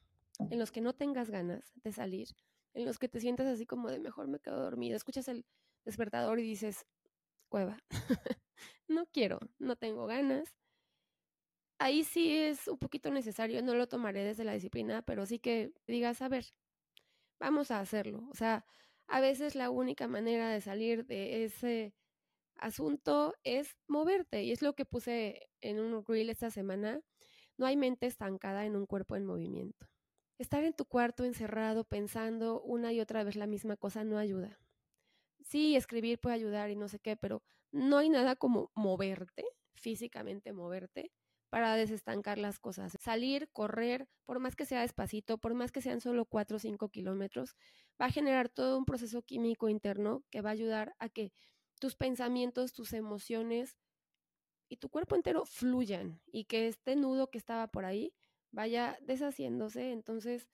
en 0.49 0.57
los 0.57 0.71
que 0.71 0.81
no 0.81 0.93
tengas 0.93 1.29
ganas 1.29 1.71
de 1.75 1.91
salir, 1.91 2.29
en 2.73 2.85
los 2.85 2.97
que 2.97 3.07
te 3.07 3.19
sientas 3.19 3.47
así 3.47 3.65
como 3.65 3.89
de 3.89 3.99
mejor 3.99 4.27
me 4.27 4.39
quedo 4.39 4.59
dormida, 4.61 4.95
escuchas 4.95 5.27
el 5.27 5.45
despertador 5.85 6.39
y 6.39 6.43
dices, 6.43 6.87
cueva, 7.49 7.77
no 8.87 9.05
quiero, 9.07 9.39
no 9.59 9.75
tengo 9.75 10.07
ganas. 10.07 10.55
Ahí 11.81 12.03
sí 12.03 12.31
es 12.37 12.67
un 12.67 12.77
poquito 12.77 13.09
necesario, 13.11 13.63
no 13.63 13.73
lo 13.73 13.87
tomaré 13.87 14.23
desde 14.23 14.43
la 14.43 14.53
disciplina, 14.53 15.01
pero 15.01 15.25
sí 15.25 15.39
que 15.39 15.73
digas, 15.87 16.21
a 16.21 16.29
ver, 16.29 16.45
vamos 17.39 17.71
a 17.71 17.79
hacerlo. 17.79 18.27
O 18.31 18.35
sea, 18.35 18.65
a 19.07 19.21
veces 19.21 19.55
la 19.55 19.69
única 19.69 20.07
manera 20.07 20.49
de 20.49 20.61
salir 20.61 21.05
de 21.05 21.45
ese 21.45 21.95
asunto 22.55 23.35
es 23.43 23.77
moverte. 23.87 24.43
Y 24.43 24.51
es 24.51 24.61
lo 24.61 24.73
que 24.75 24.85
puse 24.85 25.49
en 25.61 25.79
un 25.79 26.05
reel 26.05 26.29
esta 26.29 26.51
semana. 26.51 27.01
No 27.57 27.65
hay 27.67 27.77
mente 27.77 28.07
estancada 28.07 28.65
en 28.65 28.75
un 28.75 28.85
cuerpo 28.87 29.15
en 29.17 29.25
movimiento. 29.25 29.87
Estar 30.39 30.63
en 30.65 30.73
tu 30.73 30.85
cuarto 30.85 31.25
encerrado 31.25 31.85
pensando 31.85 32.61
una 32.61 32.93
y 32.93 33.01
otra 33.01 33.23
vez 33.23 33.35
la 33.37 33.47
misma 33.47 33.77
cosa 33.77 34.03
no 34.03 34.17
ayuda. 34.19 34.59
Sí, 35.43 35.75
escribir 35.75 36.19
puede 36.19 36.35
ayudar 36.35 36.69
y 36.69 36.75
no 36.75 36.87
sé 36.87 36.99
qué, 36.99 37.17
pero 37.17 37.43
no 37.71 37.97
hay 37.97 38.09
nada 38.09 38.35
como 38.35 38.71
moverte, 38.75 39.45
físicamente 39.75 40.53
moverte, 40.53 41.11
para 41.51 41.75
desestancar 41.75 42.37
las 42.37 42.59
cosas. 42.59 42.97
Salir, 43.01 43.49
correr, 43.51 44.07
por 44.25 44.39
más 44.39 44.55
que 44.55 44.65
sea 44.65 44.79
despacito, 44.79 45.37
por 45.37 45.53
más 45.53 45.73
que 45.73 45.81
sean 45.81 45.99
solo 45.99 46.23
4 46.23 46.55
o 46.55 46.59
5 46.59 46.87
kilómetros, 46.87 47.57
va 48.01 48.05
a 48.05 48.09
generar 48.09 48.47
todo 48.47 48.77
un 48.77 48.85
proceso 48.85 49.21
químico 49.21 49.67
interno 49.67 50.23
que 50.31 50.39
va 50.39 50.51
a 50.51 50.53
ayudar 50.53 50.95
a 50.97 51.09
que 51.09 51.33
tus 51.77 51.97
pensamientos, 51.97 52.71
tus 52.71 52.93
emociones 52.93 53.75
y 54.69 54.77
tu 54.77 54.87
cuerpo 54.87 55.15
entero 55.15 55.45
fluyan 55.45 56.21
y 56.31 56.45
que 56.45 56.69
este 56.69 56.95
nudo 56.95 57.29
que 57.29 57.37
estaba 57.37 57.67
por 57.67 57.83
ahí 57.83 58.13
vaya 58.51 58.97
deshaciéndose. 59.01 59.91
Entonces, 59.91 60.47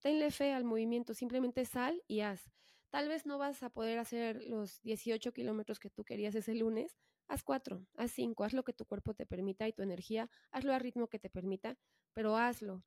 tenle 0.00 0.30
fe 0.30 0.52
al 0.52 0.64
movimiento, 0.64 1.14
simplemente 1.14 1.64
sal 1.64 2.02
y 2.08 2.20
haz. 2.20 2.50
Tal 2.90 3.08
vez 3.08 3.24
no 3.24 3.38
vas 3.38 3.62
a 3.62 3.70
poder 3.70 3.98
hacer 3.98 4.42
los 4.44 4.82
18 4.82 5.32
kilómetros 5.32 5.78
que 5.78 5.88
tú 5.88 6.04
querías 6.04 6.34
ese 6.34 6.54
lunes, 6.54 6.98
haz 7.28 7.42
cuatro, 7.42 7.86
haz 7.96 8.12
cinco, 8.12 8.44
haz 8.44 8.52
lo 8.52 8.64
que 8.64 8.72
tu 8.72 8.84
cuerpo 8.86 9.14
te 9.14 9.26
permita 9.26 9.68
y 9.68 9.72
tu 9.72 9.82
energía, 9.82 10.30
hazlo 10.50 10.72
al 10.74 10.80
ritmo 10.80 11.08
que 11.08 11.18
te 11.18 11.30
permita, 11.30 11.78
pero 12.14 12.36
hazlo. 12.36 12.82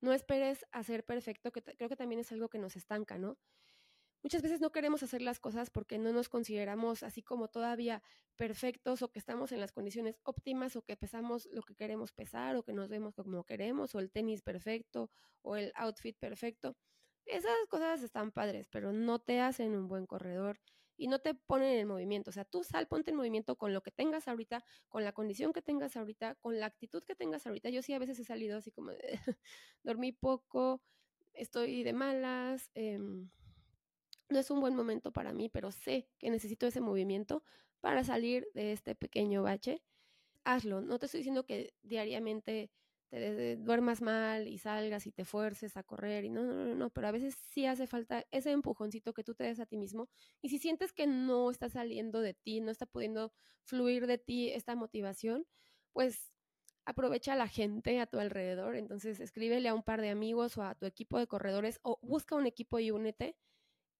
No 0.00 0.12
esperes 0.12 0.66
a 0.72 0.82
ser 0.82 1.04
perfecto, 1.04 1.52
que 1.52 1.62
creo 1.62 1.88
que 1.88 1.96
también 1.96 2.20
es 2.20 2.32
algo 2.32 2.48
que 2.48 2.58
nos 2.58 2.76
estanca, 2.76 3.18
¿no? 3.18 3.38
muchas 4.26 4.42
veces 4.42 4.60
no 4.60 4.72
queremos 4.72 5.04
hacer 5.04 5.22
las 5.22 5.38
cosas 5.38 5.70
porque 5.70 5.98
no 5.98 6.12
nos 6.12 6.28
consideramos 6.28 7.04
así 7.04 7.22
como 7.22 7.46
todavía 7.46 8.02
perfectos 8.34 9.00
o 9.02 9.12
que 9.12 9.20
estamos 9.20 9.52
en 9.52 9.60
las 9.60 9.70
condiciones 9.70 10.18
óptimas 10.24 10.74
o 10.74 10.82
que 10.82 10.96
pesamos 10.96 11.48
lo 11.52 11.62
que 11.62 11.76
queremos 11.76 12.10
pesar 12.10 12.56
o 12.56 12.64
que 12.64 12.72
nos 12.72 12.88
vemos 12.88 13.14
como 13.14 13.44
queremos 13.44 13.94
o 13.94 14.00
el 14.00 14.10
tenis 14.10 14.42
perfecto 14.42 15.12
o 15.42 15.54
el 15.54 15.70
outfit 15.76 16.18
perfecto. 16.18 16.76
Esas 17.24 17.54
cosas 17.68 18.02
están 18.02 18.32
padres, 18.32 18.66
pero 18.68 18.92
no 18.92 19.20
te 19.20 19.40
hacen 19.40 19.76
un 19.76 19.86
buen 19.86 20.06
corredor 20.06 20.58
y 20.96 21.08
no 21.08 21.20
te 21.20 21.34
ponen 21.34 21.78
en 21.78 21.88
movimiento. 21.88 22.30
O 22.30 22.32
sea, 22.32 22.44
tú 22.44 22.64
sal, 22.64 22.88
ponte 22.88 23.10
en 23.10 23.16
movimiento 23.16 23.56
con 23.56 23.72
lo 23.72 23.82
que 23.82 23.90
tengas 23.90 24.28
ahorita, 24.28 24.64
con 24.88 25.04
la 25.04 25.12
condición 25.12 25.52
que 25.52 25.62
tengas 25.62 25.96
ahorita, 25.96 26.36
con 26.36 26.58
la 26.58 26.66
actitud 26.66 27.02
que 27.04 27.14
tengas 27.14 27.46
ahorita. 27.46 27.70
Yo 27.70 27.82
sí 27.82 27.92
a 27.92 27.98
veces 27.98 28.18
he 28.18 28.24
salido 28.24 28.58
así 28.58 28.70
como 28.70 28.90
de, 28.90 28.98
dormí 29.82 30.12
poco, 30.12 30.82
estoy 31.34 31.82
de 31.82 31.92
malas, 31.92 32.70
eh, 32.74 32.98
no 34.28 34.38
es 34.38 34.50
un 34.50 34.60
buen 34.60 34.74
momento 34.74 35.12
para 35.12 35.32
mí, 35.32 35.48
pero 35.48 35.70
sé 35.70 36.08
que 36.18 36.30
necesito 36.30 36.66
ese 36.66 36.80
movimiento 36.80 37.44
para 37.80 38.02
salir 38.04 38.48
de 38.54 38.72
este 38.72 38.94
pequeño 38.94 39.42
bache. 39.42 39.82
Hazlo. 40.44 40.80
No 40.80 40.98
te 40.98 41.06
estoy 41.06 41.18
diciendo 41.18 41.44
que 41.44 41.74
diariamente 41.82 42.70
te 43.10 43.56
duermas 43.56 44.02
mal 44.02 44.48
y 44.48 44.58
salgas 44.58 45.06
y 45.06 45.12
te 45.12 45.24
fuerces 45.24 45.76
a 45.76 45.82
correr 45.82 46.24
y 46.24 46.30
no, 46.30 46.42
no, 46.44 46.54
no, 46.54 46.74
no, 46.74 46.90
pero 46.90 47.08
a 47.08 47.12
veces 47.12 47.36
sí 47.52 47.66
hace 47.66 47.86
falta 47.86 48.26
ese 48.30 48.50
empujoncito 48.50 49.14
que 49.14 49.24
tú 49.24 49.34
te 49.34 49.44
des 49.44 49.60
a 49.60 49.66
ti 49.66 49.76
mismo 49.76 50.08
y 50.42 50.48
si 50.48 50.58
sientes 50.58 50.92
que 50.92 51.06
no 51.06 51.50
está 51.50 51.68
saliendo 51.68 52.20
de 52.20 52.34
ti, 52.34 52.60
no 52.60 52.70
está 52.70 52.86
pudiendo 52.86 53.32
fluir 53.64 54.06
de 54.06 54.18
ti 54.18 54.50
esta 54.50 54.74
motivación, 54.74 55.46
pues 55.92 56.32
aprovecha 56.84 57.32
a 57.34 57.36
la 57.36 57.48
gente 57.48 58.00
a 58.00 58.06
tu 58.06 58.18
alrededor, 58.18 58.76
entonces 58.76 59.20
escríbele 59.20 59.68
a 59.68 59.74
un 59.74 59.82
par 59.82 60.00
de 60.00 60.10
amigos 60.10 60.56
o 60.58 60.62
a 60.62 60.74
tu 60.74 60.86
equipo 60.86 61.18
de 61.18 61.26
corredores 61.26 61.80
o 61.82 61.98
busca 62.02 62.36
un 62.36 62.46
equipo 62.46 62.78
y 62.78 62.90
únete 62.90 63.36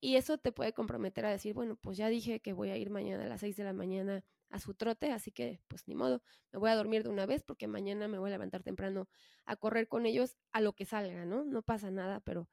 y 0.01 0.17
eso 0.17 0.39
te 0.39 0.53
puede 0.53 0.73
comprometer 0.73 1.27
a 1.27 1.31
decir, 1.31 1.55
bueno, 1.55 1.77
pues 1.77 1.97
ya 1.97 2.09
dije 2.09 2.41
que 2.41 2.53
voy 2.53 2.71
a 2.71 2.77
ir 2.77 2.91
mañana 2.91 3.25
a 3.25 3.29
las 3.29 3.41
6 3.41 3.57
de 3.57 3.65
la 3.65 3.73
mañana 3.73 4.25
a 4.51 4.59
su 4.61 4.75
trote, 4.75 5.11
así 5.13 5.33
que 5.33 5.61
pues 5.69 5.89
ni 5.89 5.95
modo, 5.95 6.23
me 6.53 6.59
voy 6.59 6.71
a 6.71 6.77
dormir 6.77 7.03
de 7.03 7.09
una 7.11 7.27
vez 7.27 7.43
porque 7.43 7.67
mañana 7.69 8.09
me 8.09 8.19
voy 8.19 8.29
a 8.31 8.33
levantar 8.33 8.63
temprano 8.63 9.09
a 9.45 9.57
correr 9.57 9.89
con 9.89 10.07
ellos 10.07 10.37
a 10.53 10.61
lo 10.61 10.75
que 10.75 10.85
salga, 10.87 11.25
¿no? 11.27 11.45
No 11.45 11.63
pasa 11.63 11.91
nada, 11.91 12.21
pero 12.21 12.49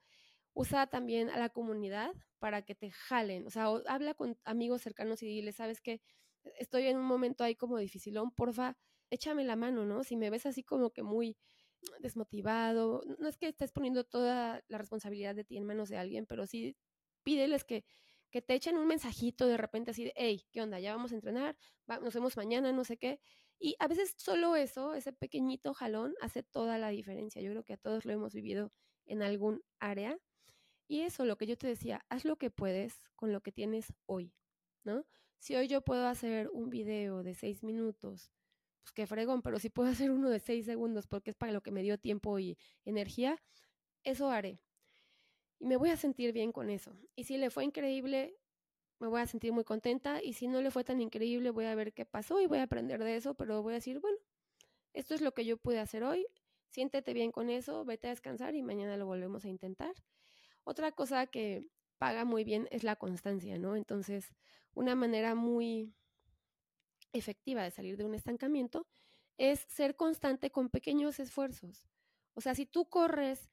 usa 0.54 0.88
también 0.88 1.30
a 1.30 1.38
la 1.40 1.50
comunidad 1.50 2.14
para 2.40 2.64
que 2.64 2.76
te 2.76 2.92
jalen, 2.92 3.48
o 3.48 3.50
sea, 3.50 3.66
habla 3.88 4.14
con 4.16 4.38
amigos 4.46 4.82
cercanos 4.82 5.24
y 5.24 5.28
dile, 5.28 5.52
sabes 5.54 5.82
que 5.82 6.02
estoy 6.60 6.88
en 6.88 6.98
un 6.98 7.06
momento 7.06 7.44
ahí 7.44 7.56
como 7.56 7.78
dificilón, 7.78 8.32
porfa, 8.32 8.78
échame 9.10 9.44
la 9.46 9.56
mano, 9.56 9.86
¿no? 9.86 10.04
Si 10.04 10.18
me 10.18 10.30
ves 10.30 10.46
así 10.46 10.64
como 10.64 10.92
que 10.92 11.04
muy 11.04 11.38
desmotivado, 12.00 13.02
no 13.20 13.28
es 13.28 13.38
que 13.38 13.48
estés 13.48 13.72
poniendo 13.72 14.04
toda 14.06 14.64
la 14.68 14.78
responsabilidad 14.78 15.36
de 15.36 15.44
ti 15.44 15.58
en 15.58 15.66
manos 15.66 15.90
de 15.90 15.98
alguien, 15.98 16.26
pero 16.26 16.46
sí 16.48 16.78
pídeles 17.24 17.64
que, 17.64 17.86
que 18.34 18.42
te 18.42 18.56
echen 18.56 18.80
un 18.80 18.88
mensajito 18.88 19.46
de 19.46 19.58
repente 19.58 19.92
así 19.92 20.06
de, 20.06 20.14
hey, 20.16 20.44
¿qué 20.52 20.60
onda? 20.60 20.80
Ya 20.80 20.96
vamos 20.96 21.12
a 21.12 21.16
entrenar, 21.16 21.56
nos 21.86 22.16
vemos 22.16 22.36
mañana, 22.36 22.72
no 22.72 22.84
sé 22.84 22.98
qué. 22.98 23.20
Y 23.60 23.76
a 23.78 23.88
veces 23.88 24.16
solo 24.18 24.56
eso, 24.56 24.96
ese 24.96 25.14
pequeñito 25.14 25.76
jalón, 25.76 26.16
hace 26.20 26.42
toda 26.42 26.80
la 26.80 26.90
diferencia. 26.90 27.44
Yo 27.44 27.52
creo 27.52 27.64
que 27.64 27.74
a 27.74 27.78
todos 27.78 28.06
lo 28.06 28.12
hemos 28.12 28.34
vivido 28.34 28.74
en 29.06 29.22
algún 29.22 29.62
área. 29.80 30.18
Y 30.88 31.02
eso, 31.02 31.26
lo 31.26 31.38
que 31.38 31.46
yo 31.46 31.60
te 31.60 31.68
decía, 31.68 32.04
haz 32.10 32.26
lo 32.26 32.38
que 32.38 32.50
puedes 32.50 33.08
con 33.16 33.32
lo 33.32 33.42
que 33.42 33.52
tienes 33.52 33.94
hoy, 34.08 34.34
¿no? 34.84 35.06
Si 35.38 35.56
hoy 35.56 35.68
yo 35.68 35.82
puedo 35.82 36.08
hacer 36.08 36.50
un 36.50 36.72
video 36.72 37.22
de 37.22 37.36
seis 37.36 37.62
minutos, 37.62 38.32
pues 38.82 38.94
qué 38.94 39.06
fregón, 39.06 39.44
pero 39.44 39.60
si 39.60 39.70
puedo 39.70 39.90
hacer 39.92 40.10
uno 40.10 40.32
de 40.32 40.40
seis 40.40 40.66
segundos 40.66 41.06
porque 41.06 41.30
es 41.30 41.36
para 41.36 41.52
lo 41.52 41.62
que 41.62 41.72
me 41.72 41.84
dio 41.84 42.00
tiempo 42.00 42.40
y 42.40 42.58
energía, 42.84 43.40
eso 44.04 44.32
haré 44.32 44.60
y 45.64 45.66
me 45.66 45.78
voy 45.78 45.92
a 45.92 45.96
sentir 45.96 46.34
bien 46.34 46.52
con 46.52 46.70
eso. 46.70 46.94
Y 47.16 47.24
si 47.24 47.38
le 47.38 47.50
fue 47.50 47.64
increíble, 47.64 48.36
me 49.00 49.08
voy 49.08 49.22
a 49.22 49.28
sentir 49.28 49.54
muy 49.54 49.64
contenta 49.64 50.22
y 50.22 50.34
si 50.34 50.50
no 50.50 50.62
le 50.62 50.72
fue 50.72 50.84
tan 50.84 51.00
increíble, 51.00 51.52
voy 51.52 51.64
a 51.64 51.74
ver 51.74 51.94
qué 51.94 52.04
pasó 52.04 52.42
y 52.42 52.48
voy 52.48 52.58
a 52.58 52.64
aprender 52.64 53.02
de 53.02 53.16
eso, 53.16 53.34
pero 53.34 53.64
voy 53.64 53.72
a 53.72 53.76
decir, 53.76 54.02
bueno, 54.02 54.18
esto 54.92 55.16
es 55.16 55.22
lo 55.22 55.34
que 55.34 55.46
yo 55.46 55.56
pude 55.56 55.80
hacer 55.80 56.04
hoy, 56.04 56.28
siéntete 56.68 57.14
bien 57.14 57.32
con 57.32 57.50
eso, 57.50 57.86
vete 57.86 58.08
a 58.08 58.10
descansar 58.10 58.56
y 58.56 58.62
mañana 58.62 58.98
lo 58.98 59.06
volvemos 59.06 59.46
a 59.46 59.48
intentar. 59.48 59.94
Otra 60.66 60.92
cosa 60.92 61.28
que 61.28 61.70
paga 61.98 62.26
muy 62.26 62.44
bien 62.44 62.68
es 62.70 62.84
la 62.84 62.98
constancia, 62.98 63.58
¿no? 63.58 63.78
Entonces, 63.78 64.34
una 64.74 64.96
manera 64.96 65.34
muy 65.34 65.94
efectiva 67.14 67.64
de 67.64 67.72
salir 67.72 67.96
de 67.96 68.04
un 68.04 68.16
estancamiento 68.16 68.86
es 69.38 69.62
ser 69.70 69.96
constante 69.96 70.52
con 70.52 70.70
pequeños 70.70 71.22
esfuerzos. 71.22 71.88
O 72.34 72.42
sea, 72.42 72.54
si 72.54 72.66
tú 72.66 72.90
corres 72.90 73.53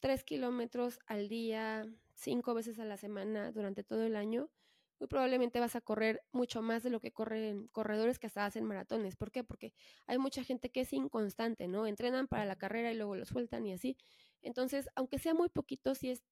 tres 0.00 0.24
kilómetros 0.24 0.98
al 1.06 1.28
día, 1.28 1.86
cinco 2.14 2.54
veces 2.54 2.78
a 2.78 2.84
la 2.84 2.96
semana 2.96 3.52
durante 3.52 3.84
todo 3.84 4.02
el 4.04 4.16
año, 4.16 4.50
muy 4.98 5.08
probablemente 5.08 5.60
vas 5.60 5.76
a 5.76 5.80
correr 5.80 6.22
mucho 6.32 6.60
más 6.62 6.82
de 6.82 6.90
lo 6.90 7.00
que 7.00 7.12
corren 7.12 7.68
corredores 7.68 8.18
que 8.18 8.26
hasta 8.26 8.44
hacen 8.44 8.64
maratones. 8.64 9.16
¿Por 9.16 9.30
qué? 9.30 9.44
Porque 9.44 9.72
hay 10.06 10.18
mucha 10.18 10.44
gente 10.44 10.70
que 10.70 10.82
es 10.82 10.92
inconstante, 10.92 11.68
¿no? 11.68 11.86
Entrenan 11.86 12.28
para 12.28 12.44
la 12.44 12.56
carrera 12.56 12.92
y 12.92 12.96
luego 12.96 13.16
lo 13.16 13.24
sueltan 13.24 13.66
y 13.66 13.72
así. 13.72 13.96
Entonces, 14.42 14.88
aunque 14.96 15.18
sea 15.18 15.34
muy 15.34 15.48
poquito, 15.48 15.94
si 15.94 16.10
es 16.10 16.22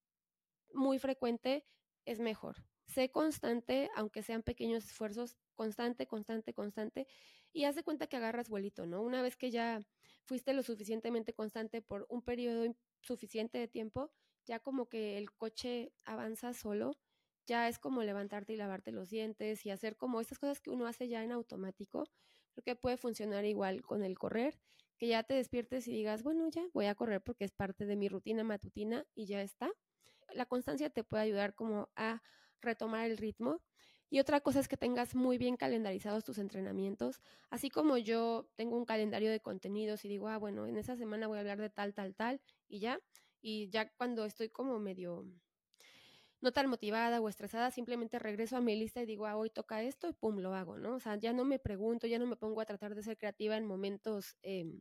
muy 0.72 0.98
frecuente, 0.98 1.64
es 2.04 2.20
mejor. 2.20 2.56
sé 2.86 3.10
constante, 3.10 3.90
aunque 3.96 4.22
sean 4.22 4.42
pequeños 4.42 4.84
esfuerzos, 4.84 5.36
constante, 5.54 6.06
constante, 6.06 6.54
constante, 6.54 7.06
y 7.52 7.64
haz 7.64 7.74
de 7.76 7.82
cuenta 7.84 8.06
que 8.06 8.16
agarras 8.16 8.48
vuelito, 8.48 8.86
¿no? 8.86 9.02
Una 9.02 9.22
vez 9.22 9.36
que 9.36 9.50
ya 9.50 9.82
fuiste 10.24 10.52
lo 10.54 10.62
suficientemente 10.62 11.34
constante 11.34 11.82
por 11.82 12.06
un 12.08 12.22
periodo 12.22 12.64
suficiente 13.00 13.58
de 13.58 13.68
tiempo, 13.68 14.12
ya 14.44 14.60
como 14.60 14.88
que 14.88 15.18
el 15.18 15.30
coche 15.32 15.92
avanza 16.04 16.54
solo, 16.54 16.92
ya 17.46 17.68
es 17.68 17.78
como 17.78 18.02
levantarte 18.02 18.52
y 18.52 18.56
lavarte 18.56 18.92
los 18.92 19.08
dientes 19.08 19.64
y 19.64 19.70
hacer 19.70 19.96
como 19.96 20.20
estas 20.20 20.38
cosas 20.38 20.60
que 20.60 20.70
uno 20.70 20.86
hace 20.86 21.08
ya 21.08 21.24
en 21.24 21.32
automático. 21.32 22.04
Creo 22.52 22.64
que 22.64 22.76
puede 22.76 22.96
funcionar 22.96 23.44
igual 23.44 23.82
con 23.82 24.04
el 24.04 24.18
correr, 24.18 24.58
que 24.98 25.08
ya 25.08 25.22
te 25.22 25.34
despiertes 25.34 25.88
y 25.88 25.92
digas, 25.92 26.22
bueno, 26.22 26.48
ya 26.50 26.66
voy 26.74 26.86
a 26.86 26.94
correr 26.94 27.22
porque 27.22 27.44
es 27.44 27.52
parte 27.52 27.86
de 27.86 27.96
mi 27.96 28.08
rutina 28.08 28.44
matutina 28.44 29.06
y 29.14 29.26
ya 29.26 29.42
está. 29.42 29.70
La 30.34 30.46
constancia 30.46 30.90
te 30.90 31.04
puede 31.04 31.22
ayudar 31.24 31.54
como 31.54 31.88
a 31.96 32.22
retomar 32.60 33.06
el 33.06 33.16
ritmo. 33.16 33.62
Y 34.10 34.20
otra 34.20 34.40
cosa 34.40 34.60
es 34.60 34.68
que 34.68 34.76
tengas 34.76 35.14
muy 35.14 35.36
bien 35.36 35.56
calendarizados 35.56 36.24
tus 36.24 36.38
entrenamientos, 36.38 37.20
así 37.50 37.68
como 37.68 37.98
yo 37.98 38.48
tengo 38.56 38.76
un 38.76 38.86
calendario 38.86 39.30
de 39.30 39.40
contenidos 39.40 40.04
y 40.04 40.08
digo, 40.08 40.28
ah, 40.28 40.38
bueno, 40.38 40.66
en 40.66 40.78
esa 40.78 40.96
semana 40.96 41.26
voy 41.26 41.36
a 41.36 41.40
hablar 41.40 41.60
de 41.60 41.68
tal, 41.68 41.92
tal, 41.92 42.14
tal, 42.14 42.40
y 42.68 42.80
ya. 42.80 43.00
Y 43.40 43.70
ya 43.70 43.90
cuando 43.96 44.24
estoy 44.24 44.48
como 44.50 44.78
medio 44.78 45.26
no 46.40 46.52
tan 46.52 46.68
motivada 46.68 47.20
o 47.20 47.28
estresada, 47.28 47.70
simplemente 47.70 48.18
regreso 48.18 48.56
a 48.56 48.60
mi 48.60 48.76
lista 48.76 49.02
y 49.02 49.06
digo, 49.06 49.26
ah, 49.26 49.36
hoy 49.36 49.50
toca 49.50 49.82
esto 49.82 50.08
y 50.08 50.12
pum, 50.12 50.38
lo 50.38 50.54
hago, 50.54 50.78
¿no? 50.78 50.94
O 50.94 51.00
sea, 51.00 51.16
ya 51.16 51.32
no 51.32 51.44
me 51.44 51.58
pregunto, 51.58 52.06
ya 52.06 52.18
no 52.18 52.26
me 52.26 52.36
pongo 52.36 52.60
a 52.60 52.64
tratar 52.66 52.94
de 52.94 53.02
ser 53.02 53.18
creativa 53.18 53.56
en 53.56 53.64
momentos 53.66 54.36
em, 54.42 54.80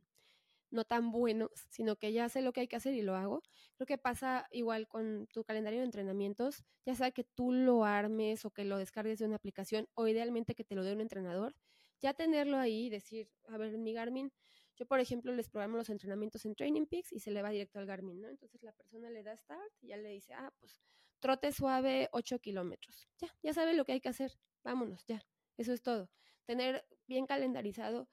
no 0.70 0.84
tan 0.84 1.10
buenos, 1.10 1.50
sino 1.70 1.96
que 1.96 2.12
ya 2.12 2.28
sé 2.28 2.42
lo 2.42 2.52
que 2.52 2.60
hay 2.60 2.68
que 2.68 2.76
hacer 2.76 2.94
y 2.94 3.02
lo 3.02 3.16
hago. 3.16 3.42
Creo 3.76 3.86
que 3.86 3.98
pasa 3.98 4.46
igual 4.52 4.88
con 4.88 5.26
tu 5.32 5.44
calendario 5.44 5.80
de 5.80 5.86
entrenamientos, 5.86 6.64
ya 6.86 6.94
sea 6.94 7.10
que 7.10 7.24
tú 7.24 7.52
lo 7.52 7.84
armes 7.84 8.44
o 8.44 8.50
que 8.50 8.64
lo 8.64 8.78
descargues 8.78 9.18
de 9.18 9.26
una 9.26 9.36
aplicación 9.36 9.88
o 9.94 10.06
idealmente 10.08 10.54
que 10.54 10.64
te 10.64 10.74
lo 10.74 10.84
dé 10.84 10.92
un 10.92 11.00
entrenador, 11.00 11.54
ya 12.00 12.14
tenerlo 12.14 12.58
ahí 12.58 12.86
y 12.86 12.90
decir, 12.90 13.30
a 13.48 13.58
ver, 13.58 13.76
mi 13.78 13.92
Garmin, 13.92 14.32
yo 14.78 14.86
por 14.86 15.00
ejemplo 15.00 15.32
les 15.34 15.48
programo 15.48 15.76
los 15.76 15.90
entrenamientos 15.90 16.44
en 16.44 16.54
Training 16.54 16.86
Peaks 16.86 17.12
y 17.12 17.18
se 17.18 17.30
le 17.30 17.42
va 17.42 17.50
directo 17.50 17.78
al 17.78 17.86
Garmin, 17.86 18.20
¿no? 18.20 18.28
Entonces 18.28 18.62
la 18.62 18.72
persona 18.72 19.10
le 19.10 19.22
da 19.22 19.36
start 19.36 19.72
y 19.80 19.88
ya 19.88 19.96
le 19.96 20.10
dice, 20.10 20.34
ah, 20.34 20.52
pues 20.60 20.80
trote 21.18 21.52
suave 21.52 22.08
8 22.12 22.38
kilómetros. 22.38 23.08
Ya, 23.18 23.28
ya 23.42 23.52
sabe 23.52 23.74
lo 23.74 23.84
que 23.84 23.92
hay 23.92 24.00
que 24.00 24.08
hacer, 24.08 24.38
vámonos, 24.62 25.04
ya, 25.06 25.20
eso 25.56 25.72
es 25.72 25.82
todo. 25.82 26.10
Tener 26.46 26.86
bien 27.06 27.26
calendarizado 27.26 28.08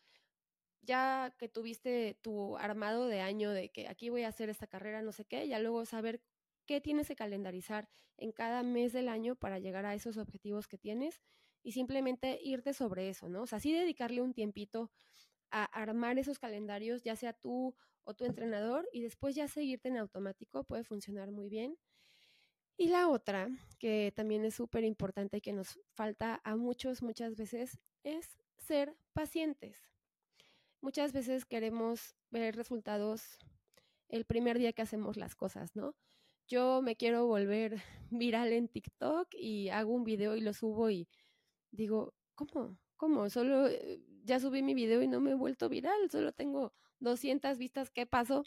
ya 0.82 1.36
que 1.38 1.50
tuviste 1.50 2.18
tu 2.22 2.58
armado 2.58 3.08
de 3.08 3.22
año 3.22 3.52
de 3.52 3.70
que 3.70 3.88
aquí 3.88 4.10
voy 4.10 4.24
a 4.24 4.30
hacer 4.30 4.50
esta 4.50 4.68
carrera, 4.68 5.02
no 5.02 5.12
sé 5.12 5.26
qué, 5.26 5.48
ya 5.48 5.60
luego 5.60 5.86
saber 5.86 6.22
qué 6.66 6.82
tienes 6.82 7.08
que 7.08 7.16
calendarizar 7.16 7.90
en 8.18 8.32
cada 8.32 8.64
mes 8.64 8.94
del 8.94 9.10
año 9.10 9.36
para 9.36 9.60
llegar 9.60 9.86
a 9.86 9.96
esos 9.96 10.18
objetivos 10.18 10.68
que 10.68 10.78
tienes 10.78 11.22
y 11.64 11.72
simplemente 11.72 12.40
irte 12.44 12.74
sobre 12.74 13.10
eso, 13.10 13.28
¿no? 13.30 13.44
O 13.44 13.48
sea, 13.48 13.60
sí 13.60 13.74
dedicarle 13.74 14.22
un 14.22 14.34
tiempito 14.34 14.92
armar 15.64 16.20
esos 16.20 16.40
calendarios, 16.40 17.04
ya 17.04 17.16
sea 17.16 17.34
tú 17.34 17.76
o 18.04 18.14
tu 18.14 18.26
entrenador, 18.26 18.88
y 18.92 19.02
después 19.02 19.36
ya 19.36 19.48
seguirte 19.48 19.88
en 19.88 19.98
automático 19.98 20.64
puede 20.64 20.84
funcionar 20.84 21.32
muy 21.32 21.50
bien. 21.50 21.78
Y 22.78 22.90
la 22.90 23.08
otra, 23.08 23.50
que 23.80 24.12
también 24.16 24.44
es 24.44 24.56
súper 24.56 24.84
importante 24.84 25.38
y 25.38 25.42
que 25.42 25.54
nos 25.54 25.80
falta 25.94 26.42
a 26.44 26.56
muchos 26.56 27.02
muchas 27.02 27.36
veces, 27.36 27.80
es 28.04 28.38
ser 28.58 28.98
pacientes. 29.14 29.90
Muchas 30.82 31.14
veces 31.14 31.46
queremos 31.46 32.16
ver 32.32 32.56
resultados 32.56 33.38
el 34.10 34.26
primer 34.26 34.60
día 34.60 34.74
que 34.74 34.82
hacemos 34.82 35.18
las 35.18 35.36
cosas, 35.36 35.76
¿no? 35.76 35.96
Yo 36.48 36.82
me 36.82 36.96
quiero 36.96 37.26
volver 37.26 37.82
viral 38.12 38.52
en 38.52 38.68
TikTok 38.68 39.30
y 39.34 39.70
hago 39.70 39.94
un 39.94 40.04
video 40.04 40.36
y 40.36 40.42
lo 40.42 40.54
subo 40.54 40.90
y 40.90 41.08
digo, 41.72 42.14
¿cómo? 42.36 42.78
¿Cómo? 42.98 43.30
Solo 43.30 43.68
eh, 43.68 44.02
ya 44.26 44.40
subí 44.40 44.64
mi 44.64 44.74
video 44.74 45.02
y 45.02 45.08
no 45.08 45.20
me 45.22 45.32
he 45.32 45.36
vuelto 45.36 45.70
viral, 45.70 46.10
solo 46.12 46.34
tengo 46.34 46.74
200 47.00 47.58
vistas. 47.58 47.92
¿Qué 47.92 48.06
pasó? 48.06 48.44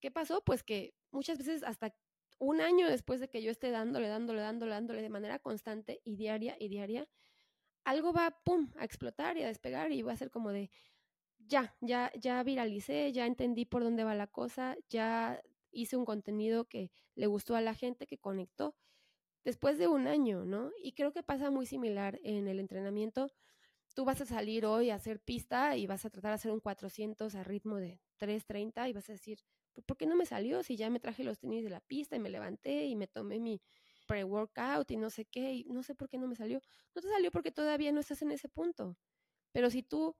¿Qué 0.00 0.10
pasó? 0.10 0.42
Pues 0.44 0.62
que 0.62 0.94
muchas 1.12 1.38
veces 1.38 1.62
hasta 1.64 1.94
un 2.38 2.60
año 2.60 2.88
después 2.88 3.20
de 3.20 3.28
que 3.28 3.42
yo 3.42 3.50
esté 3.50 3.70
dándole, 3.70 4.08
dándole, 4.08 4.40
dándole, 4.40 4.72
dándole 4.72 5.02
de 5.02 5.08
manera 5.08 5.38
constante 5.38 6.00
y 6.04 6.16
diaria 6.16 6.56
y 6.60 6.68
diaria, 6.68 7.08
algo 7.84 8.12
va, 8.12 8.30
¡pum!, 8.44 8.70
a 8.76 8.84
explotar 8.84 9.36
y 9.38 9.42
a 9.42 9.48
despegar 9.48 9.92
y 9.92 10.02
va 10.02 10.12
a 10.12 10.16
ser 10.16 10.30
como 10.30 10.50
de, 10.52 10.70
ya, 11.38 11.76
ya, 11.80 12.12
ya 12.18 12.42
viralicé, 12.42 13.12
ya 13.12 13.26
entendí 13.26 13.64
por 13.66 13.82
dónde 13.84 14.04
va 14.04 14.14
la 14.14 14.26
cosa, 14.26 14.76
ya 14.88 15.42
hice 15.70 15.96
un 15.96 16.04
contenido 16.04 16.66
que 16.66 16.92
le 17.14 17.26
gustó 17.26 17.56
a 17.56 17.60
la 17.60 17.74
gente, 17.74 18.06
que 18.06 18.18
conectó, 18.18 18.76
después 19.44 19.78
de 19.78 19.88
un 19.88 20.06
año, 20.06 20.44
¿no? 20.44 20.72
Y 20.82 20.92
creo 20.92 21.12
que 21.12 21.22
pasa 21.22 21.50
muy 21.50 21.66
similar 21.66 22.20
en 22.24 22.48
el 22.48 22.60
entrenamiento. 22.60 23.30
Tú 23.94 24.04
vas 24.04 24.20
a 24.20 24.26
salir 24.26 24.66
hoy 24.66 24.90
a 24.90 24.96
hacer 24.96 25.20
pista 25.20 25.76
y 25.76 25.86
vas 25.86 26.04
a 26.04 26.10
tratar 26.10 26.32
de 26.32 26.34
hacer 26.34 26.50
un 26.50 26.60
400 26.60 27.34
a 27.36 27.44
ritmo 27.44 27.76
de 27.76 28.00
3.30 28.18 28.88
y 28.88 28.92
vas 28.92 29.08
a 29.08 29.12
decir, 29.12 29.38
¿por 29.86 29.96
qué 29.96 30.06
no 30.06 30.16
me 30.16 30.26
salió 30.26 30.62
si 30.64 30.76
ya 30.76 30.90
me 30.90 30.98
traje 30.98 31.22
los 31.22 31.38
tenis 31.38 31.62
de 31.62 31.70
la 31.70 31.80
pista 31.80 32.16
y 32.16 32.18
me 32.18 32.28
levanté 32.28 32.86
y 32.86 32.96
me 32.96 33.06
tomé 33.06 33.38
mi 33.38 33.62
pre-workout 34.06 34.90
y 34.90 34.96
no 34.96 35.10
sé 35.10 35.24
qué, 35.24 35.54
y 35.54 35.64
no 35.64 35.82
sé 35.82 35.94
por 35.94 36.08
qué 36.08 36.18
no 36.18 36.26
me 36.26 36.34
salió? 36.34 36.60
No 36.94 37.02
te 37.02 37.08
salió 37.08 37.30
porque 37.30 37.52
todavía 37.52 37.92
no 37.92 38.00
estás 38.00 38.20
en 38.22 38.32
ese 38.32 38.48
punto. 38.48 38.96
Pero 39.52 39.70
si 39.70 39.82
tú 39.84 40.16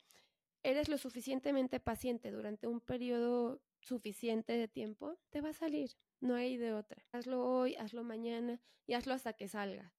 eres 0.62 0.88
lo 0.88 0.96
suficientemente 0.96 1.80
paciente 1.80 2.30
durante 2.30 2.68
un 2.68 2.80
periodo 2.80 3.60
suficiente 3.80 4.54
de 4.56 4.68
tiempo, 4.68 5.18
te 5.30 5.40
va 5.40 5.50
a 5.50 5.54
salir. 5.54 5.90
No 6.20 6.36
hay 6.36 6.56
de 6.56 6.72
otra. 6.72 7.04
Hazlo 7.12 7.44
hoy, 7.44 7.74
hazlo 7.76 8.04
mañana 8.04 8.60
y 8.86 8.94
hazlo 8.94 9.14
hasta 9.14 9.34
que 9.34 9.48
salga. 9.48 9.92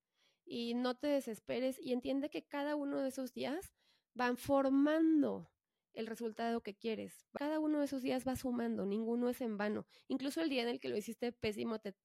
Y 0.46 0.76
no 0.76 0.96
te 0.96 1.08
desesperes 1.08 1.80
y 1.80 1.92
entiende 1.92 2.30
que 2.30 2.46
cada 2.46 2.76
uno 2.76 3.02
de 3.02 3.10
esos 3.10 3.34
días 3.34 3.74
van 4.14 4.38
formando 4.38 5.50
el 5.94 6.08
resultado 6.08 6.62
que 6.62 6.76
quieres. 6.76 7.26
Cada 7.34 7.60
uno 7.60 7.80
de 7.80 7.86
esos 7.86 8.02
días 8.02 8.28
va 8.28 8.36
sumando, 8.36 8.86
ninguno 8.86 9.30
es 9.30 9.42
en 9.42 9.58
vano. 9.58 9.86
Incluso 10.08 10.42
el 10.42 10.50
día 10.50 10.64
en 10.64 10.70
el 10.70 10.80
que 10.80 10.90
lo 10.90 10.98
hiciste 10.98 11.32
pésimo, 11.32 11.80
te 11.80 11.96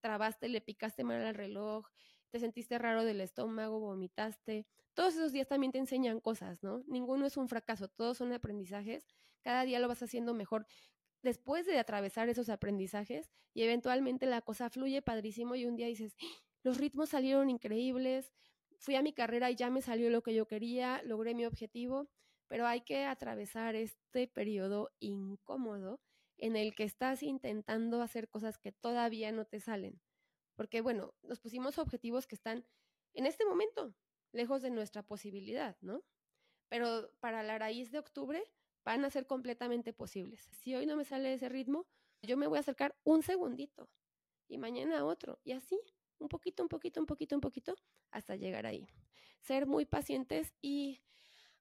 trabaste, 0.00 0.48
le 0.48 0.60
picaste 0.60 1.02
mal 1.04 1.24
al 1.26 1.34
reloj, 1.34 1.86
te 2.30 2.38
sentiste 2.38 2.78
raro 2.78 3.04
del 3.04 3.20
estómago, 3.20 3.80
vomitaste. 3.80 4.66
Todos 4.94 5.14
esos 5.14 5.32
días 5.32 5.48
también 5.48 5.72
te 5.72 5.78
enseñan 5.78 6.20
cosas, 6.20 6.62
¿no? 6.62 6.82
Ninguno 6.86 7.26
es 7.26 7.36
un 7.36 7.48
fracaso, 7.48 7.88
todos 7.88 8.18
son 8.18 8.32
aprendizajes. 8.32 9.06
Cada 9.42 9.64
día 9.64 9.78
lo 9.78 9.88
vas 9.88 10.02
haciendo 10.02 10.34
mejor. 10.34 10.66
Después 11.22 11.66
de 11.66 11.78
atravesar 11.78 12.28
esos 12.28 12.48
aprendizajes 12.48 13.30
y 13.54 13.62
eventualmente 13.62 14.26
la 14.26 14.42
cosa 14.42 14.70
fluye 14.70 15.02
padrísimo 15.02 15.54
y 15.56 15.66
un 15.66 15.74
día 15.76 15.86
dices, 15.86 16.14
los 16.68 16.76
ritmos 16.76 17.08
salieron 17.08 17.48
increíbles, 17.48 18.30
fui 18.76 18.94
a 18.94 19.02
mi 19.02 19.14
carrera 19.14 19.50
y 19.50 19.56
ya 19.56 19.70
me 19.70 19.80
salió 19.80 20.10
lo 20.10 20.22
que 20.22 20.34
yo 20.34 20.46
quería, 20.46 21.02
logré 21.02 21.34
mi 21.34 21.46
objetivo, 21.46 22.10
pero 22.46 22.66
hay 22.66 22.82
que 22.82 23.06
atravesar 23.06 23.74
este 23.74 24.28
periodo 24.28 24.90
incómodo 25.00 25.98
en 26.36 26.56
el 26.56 26.74
que 26.74 26.84
estás 26.84 27.22
intentando 27.22 28.02
hacer 28.02 28.28
cosas 28.28 28.58
que 28.58 28.70
todavía 28.70 29.32
no 29.32 29.46
te 29.46 29.60
salen. 29.60 29.98
Porque, 30.56 30.82
bueno, 30.82 31.14
nos 31.22 31.40
pusimos 31.40 31.78
objetivos 31.78 32.26
que 32.26 32.34
están 32.34 32.66
en 33.14 33.24
este 33.24 33.46
momento 33.46 33.94
lejos 34.32 34.60
de 34.60 34.68
nuestra 34.68 35.02
posibilidad, 35.02 35.78
¿no? 35.80 36.04
Pero 36.68 37.10
para 37.20 37.42
la 37.42 37.58
raíz 37.58 37.90
de 37.90 37.98
octubre 37.98 38.44
van 38.84 39.06
a 39.06 39.10
ser 39.10 39.26
completamente 39.26 39.94
posibles. 39.94 40.50
Si 40.60 40.74
hoy 40.74 40.84
no 40.84 40.96
me 40.96 41.06
sale 41.06 41.32
ese 41.32 41.48
ritmo, 41.48 41.86
yo 42.20 42.36
me 42.36 42.46
voy 42.46 42.58
a 42.58 42.60
acercar 42.60 42.94
un 43.04 43.22
segundito 43.22 43.88
y 44.48 44.58
mañana 44.58 45.06
otro 45.06 45.40
y 45.44 45.52
así, 45.52 45.80
un 46.18 46.28
poquito, 46.28 46.62
un 46.62 46.68
poquito, 46.68 47.00
un 47.00 47.06
poquito, 47.06 47.34
un 47.34 47.40
poquito, 47.40 47.76
hasta 48.10 48.36
llegar 48.36 48.66
ahí. 48.66 48.86
Ser 49.40 49.66
muy 49.66 49.86
pacientes 49.86 50.52
y 50.60 51.00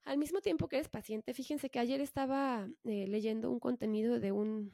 al 0.03 0.17
mismo 0.17 0.41
tiempo 0.41 0.67
que 0.67 0.77
eres 0.77 0.89
paciente, 0.89 1.33
fíjense 1.33 1.69
que 1.69 1.79
ayer 1.79 2.01
estaba 2.01 2.67
eh, 2.85 3.07
leyendo 3.07 3.51
un 3.51 3.59
contenido 3.59 4.19
de 4.19 4.31
un 4.31 4.71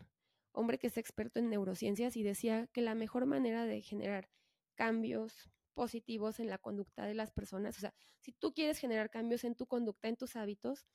hombre 0.51 0.77
que 0.77 0.87
es 0.87 0.97
experto 0.97 1.39
en 1.39 1.49
neurociencias 1.49 2.15
y 2.15 2.23
decía 2.23 2.67
que 2.67 2.81
la 2.81 2.95
mejor 2.95 3.25
manera 3.25 3.65
de 3.65 3.81
generar 3.81 4.29
cambios 4.75 5.49
positivos 5.73 6.39
en 6.39 6.49
la 6.49 6.59
conducta 6.59 7.05
de 7.05 7.15
las 7.15 7.31
personas, 7.31 7.77
o 7.77 7.81
sea, 7.81 7.93
si 8.19 8.31
tú 8.31 8.53
quieres 8.53 8.77
generar 8.77 9.09
cambios 9.09 9.43
en 9.43 9.55
tu 9.55 9.65
conducta, 9.65 10.07
en 10.07 10.17
tus 10.17 10.35
hábitos, 10.35 10.85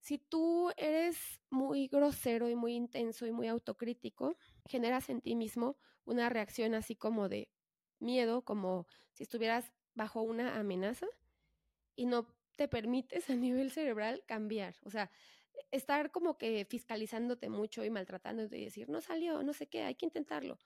si 0.00 0.16
tú 0.16 0.70
eres 0.78 1.42
muy 1.50 1.86
grosero 1.86 2.48
y 2.48 2.54
muy 2.54 2.74
intenso 2.74 3.26
y 3.26 3.32
muy 3.32 3.48
autocrítico, 3.48 4.36
generas 4.66 5.10
en 5.10 5.20
ti 5.20 5.36
mismo 5.36 5.76
una 6.04 6.30
reacción 6.30 6.74
así 6.74 6.96
como 6.96 7.28
de 7.28 7.50
miedo, 8.00 8.42
como 8.42 8.86
si 9.12 9.22
estuvieras 9.24 9.72
bajo 9.94 10.22
una 10.22 10.58
amenaza 10.58 11.06
y 11.96 12.06
no 12.06 12.26
te 12.56 12.68
permites 12.68 13.28
a 13.30 13.36
nivel 13.36 13.70
cerebral 13.70 14.22
cambiar. 14.26 14.76
O 14.84 14.90
sea, 14.90 15.10
estar 15.70 16.10
como 16.10 16.38
que 16.38 16.64
fiscalizándote 16.64 17.48
mucho 17.48 17.84
y 17.84 17.90
maltratándote 17.90 18.58
y 18.58 18.64
decir, 18.64 18.88
no 18.88 19.00
salió, 19.00 19.42
no 19.42 19.52
sé 19.52 19.68
qué, 19.68 19.82
hay 19.82 19.94
que 19.94 20.06
intentarlo. 20.06 20.58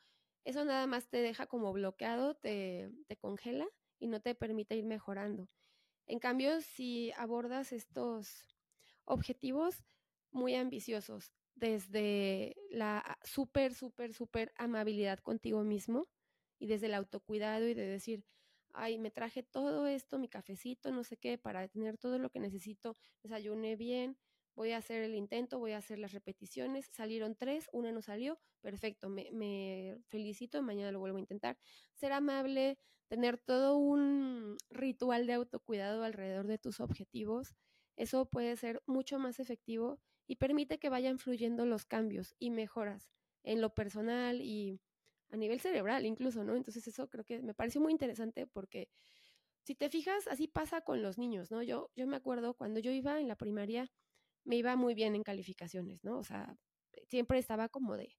Eso 0.44 0.64
nada 0.64 0.86
más 0.86 1.08
te 1.08 1.18
deja 1.18 1.46
como 1.46 1.72
bloqueado, 1.72 2.34
te, 2.34 2.90
te 3.06 3.16
congela 3.16 3.66
y 3.98 4.08
no 4.08 4.20
te 4.20 4.34
permite 4.34 4.76
ir 4.76 4.84
mejorando. 4.84 5.48
En 6.06 6.18
cambio, 6.18 6.60
si 6.60 7.12
abordas 7.12 7.72
estos 7.72 8.46
objetivos 9.06 9.82
muy 10.30 10.54
ambiciosos, 10.54 11.32
desde 11.54 12.56
la 12.70 13.18
súper, 13.22 13.74
súper, 13.74 14.12
súper 14.12 14.52
amabilidad 14.56 15.20
contigo 15.20 15.62
mismo 15.62 16.08
y 16.64 16.66
desde 16.66 16.86
el 16.86 16.94
autocuidado 16.94 17.68
y 17.68 17.74
de 17.74 17.84
decir, 17.84 18.24
ay, 18.72 18.96
me 18.96 19.10
traje 19.10 19.42
todo 19.42 19.86
esto, 19.86 20.18
mi 20.18 20.30
cafecito, 20.30 20.92
no 20.92 21.04
sé 21.04 21.18
qué, 21.18 21.36
para 21.36 21.68
tener 21.68 21.98
todo 21.98 22.18
lo 22.18 22.30
que 22.30 22.40
necesito, 22.40 22.96
desayuné 23.22 23.76
bien, 23.76 24.16
voy 24.54 24.70
a 24.70 24.78
hacer 24.78 25.02
el 25.02 25.14
intento, 25.14 25.58
voy 25.58 25.72
a 25.72 25.76
hacer 25.76 25.98
las 25.98 26.12
repeticiones, 26.12 26.88
salieron 26.90 27.36
tres, 27.36 27.68
una 27.74 27.92
no 27.92 28.00
salió, 28.00 28.40
perfecto, 28.62 29.10
me, 29.10 29.30
me 29.30 29.98
felicito, 30.08 30.62
mañana 30.62 30.90
lo 30.90 31.00
vuelvo 31.00 31.18
a 31.18 31.20
intentar. 31.20 31.58
Ser 31.92 32.12
amable, 32.12 32.78
tener 33.08 33.36
todo 33.36 33.76
un 33.76 34.56
ritual 34.70 35.26
de 35.26 35.34
autocuidado 35.34 36.02
alrededor 36.02 36.46
de 36.46 36.56
tus 36.56 36.80
objetivos, 36.80 37.54
eso 37.96 38.24
puede 38.30 38.56
ser 38.56 38.82
mucho 38.86 39.18
más 39.18 39.38
efectivo 39.38 40.00
y 40.26 40.36
permite 40.36 40.78
que 40.78 40.88
vayan 40.88 41.18
fluyendo 41.18 41.66
los 41.66 41.84
cambios 41.84 42.34
y 42.38 42.48
mejoras 42.48 43.10
en 43.42 43.60
lo 43.60 43.74
personal 43.74 44.40
y 44.40 44.80
a 45.34 45.36
nivel 45.36 45.60
cerebral 45.60 46.06
incluso, 46.06 46.44
¿no? 46.44 46.56
Entonces 46.56 46.86
eso 46.88 47.08
creo 47.08 47.24
que 47.24 47.42
me 47.42 47.54
pareció 47.54 47.80
muy 47.80 47.92
interesante 47.92 48.46
porque 48.46 48.88
si 49.64 49.74
te 49.74 49.88
fijas, 49.90 50.26
así 50.28 50.48
pasa 50.48 50.82
con 50.82 51.02
los 51.02 51.18
niños, 51.18 51.50
¿no? 51.50 51.62
Yo, 51.62 51.90
yo 51.96 52.06
me 52.06 52.16
acuerdo 52.16 52.54
cuando 52.54 52.80
yo 52.80 52.90
iba 52.92 53.20
en 53.20 53.28
la 53.28 53.36
primaria, 53.36 53.90
me 54.44 54.56
iba 54.56 54.76
muy 54.76 54.94
bien 54.94 55.14
en 55.14 55.22
calificaciones, 55.22 56.04
¿no? 56.04 56.18
O 56.18 56.24
sea, 56.24 56.56
siempre 57.08 57.38
estaba 57.38 57.68
como 57.68 57.96
de 57.96 58.16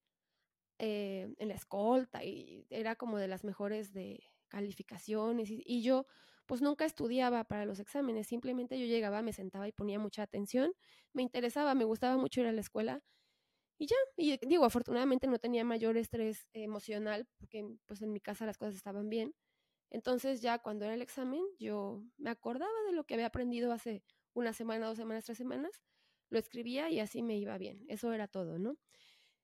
eh, 0.79 1.33
en 1.37 1.47
la 1.47 1.55
escolta 1.55 2.23
y 2.23 2.65
era 2.69 2.95
como 2.95 3.17
de 3.17 3.27
las 3.27 3.43
mejores 3.43 3.93
de 3.93 4.23
calificaciones 4.49 5.49
y, 5.49 5.63
y, 5.65 5.81
yo 5.83 6.05
pues 6.45 6.61
nunca 6.61 6.85
estudiaba 6.85 7.43
para 7.45 7.65
los 7.65 7.79
exámenes, 7.79 8.27
simplemente 8.27 8.79
yo 8.79 8.85
llegaba, 8.85 9.21
me 9.21 9.33
sentaba 9.33 9.67
y 9.67 9.71
ponía 9.71 9.99
mucha 9.99 10.23
atención, 10.23 10.73
me 11.13 11.23
interesaba, 11.23 11.73
me 11.75 11.85
gustaba 11.85 12.17
mucho 12.17 12.41
ir 12.41 12.47
a 12.47 12.51
la 12.51 12.61
escuela 12.61 13.03
y 13.77 13.87
ya, 13.87 13.95
y 14.17 14.37
digo, 14.47 14.65
afortunadamente 14.65 15.27
no 15.27 15.39
tenía 15.39 15.63
mayor 15.65 15.97
estrés 15.97 16.47
emocional 16.53 17.27
porque 17.37 17.65
pues 17.85 18.01
en 18.01 18.11
mi 18.13 18.21
casa 18.21 18.45
las 18.45 18.57
cosas 18.57 18.75
estaban 18.75 19.09
bien. 19.09 19.35
Entonces 19.91 20.41
ya 20.41 20.59
cuando 20.59 20.85
era 20.85 20.93
el 20.93 21.01
examen 21.01 21.43
yo 21.59 22.03
me 22.17 22.29
acordaba 22.29 22.73
de 22.87 22.93
lo 22.93 23.05
que 23.05 23.15
había 23.15 23.27
aprendido 23.27 23.71
hace 23.71 24.03
una 24.33 24.53
semana, 24.53 24.87
dos 24.87 24.97
semanas, 24.97 25.25
tres 25.25 25.37
semanas, 25.37 25.81
lo 26.29 26.39
escribía 26.39 26.89
y 26.89 26.99
así 26.99 27.21
me 27.23 27.37
iba 27.37 27.57
bien. 27.57 27.85
Eso 27.87 28.13
era 28.13 28.27
todo, 28.27 28.59
¿no? 28.59 28.77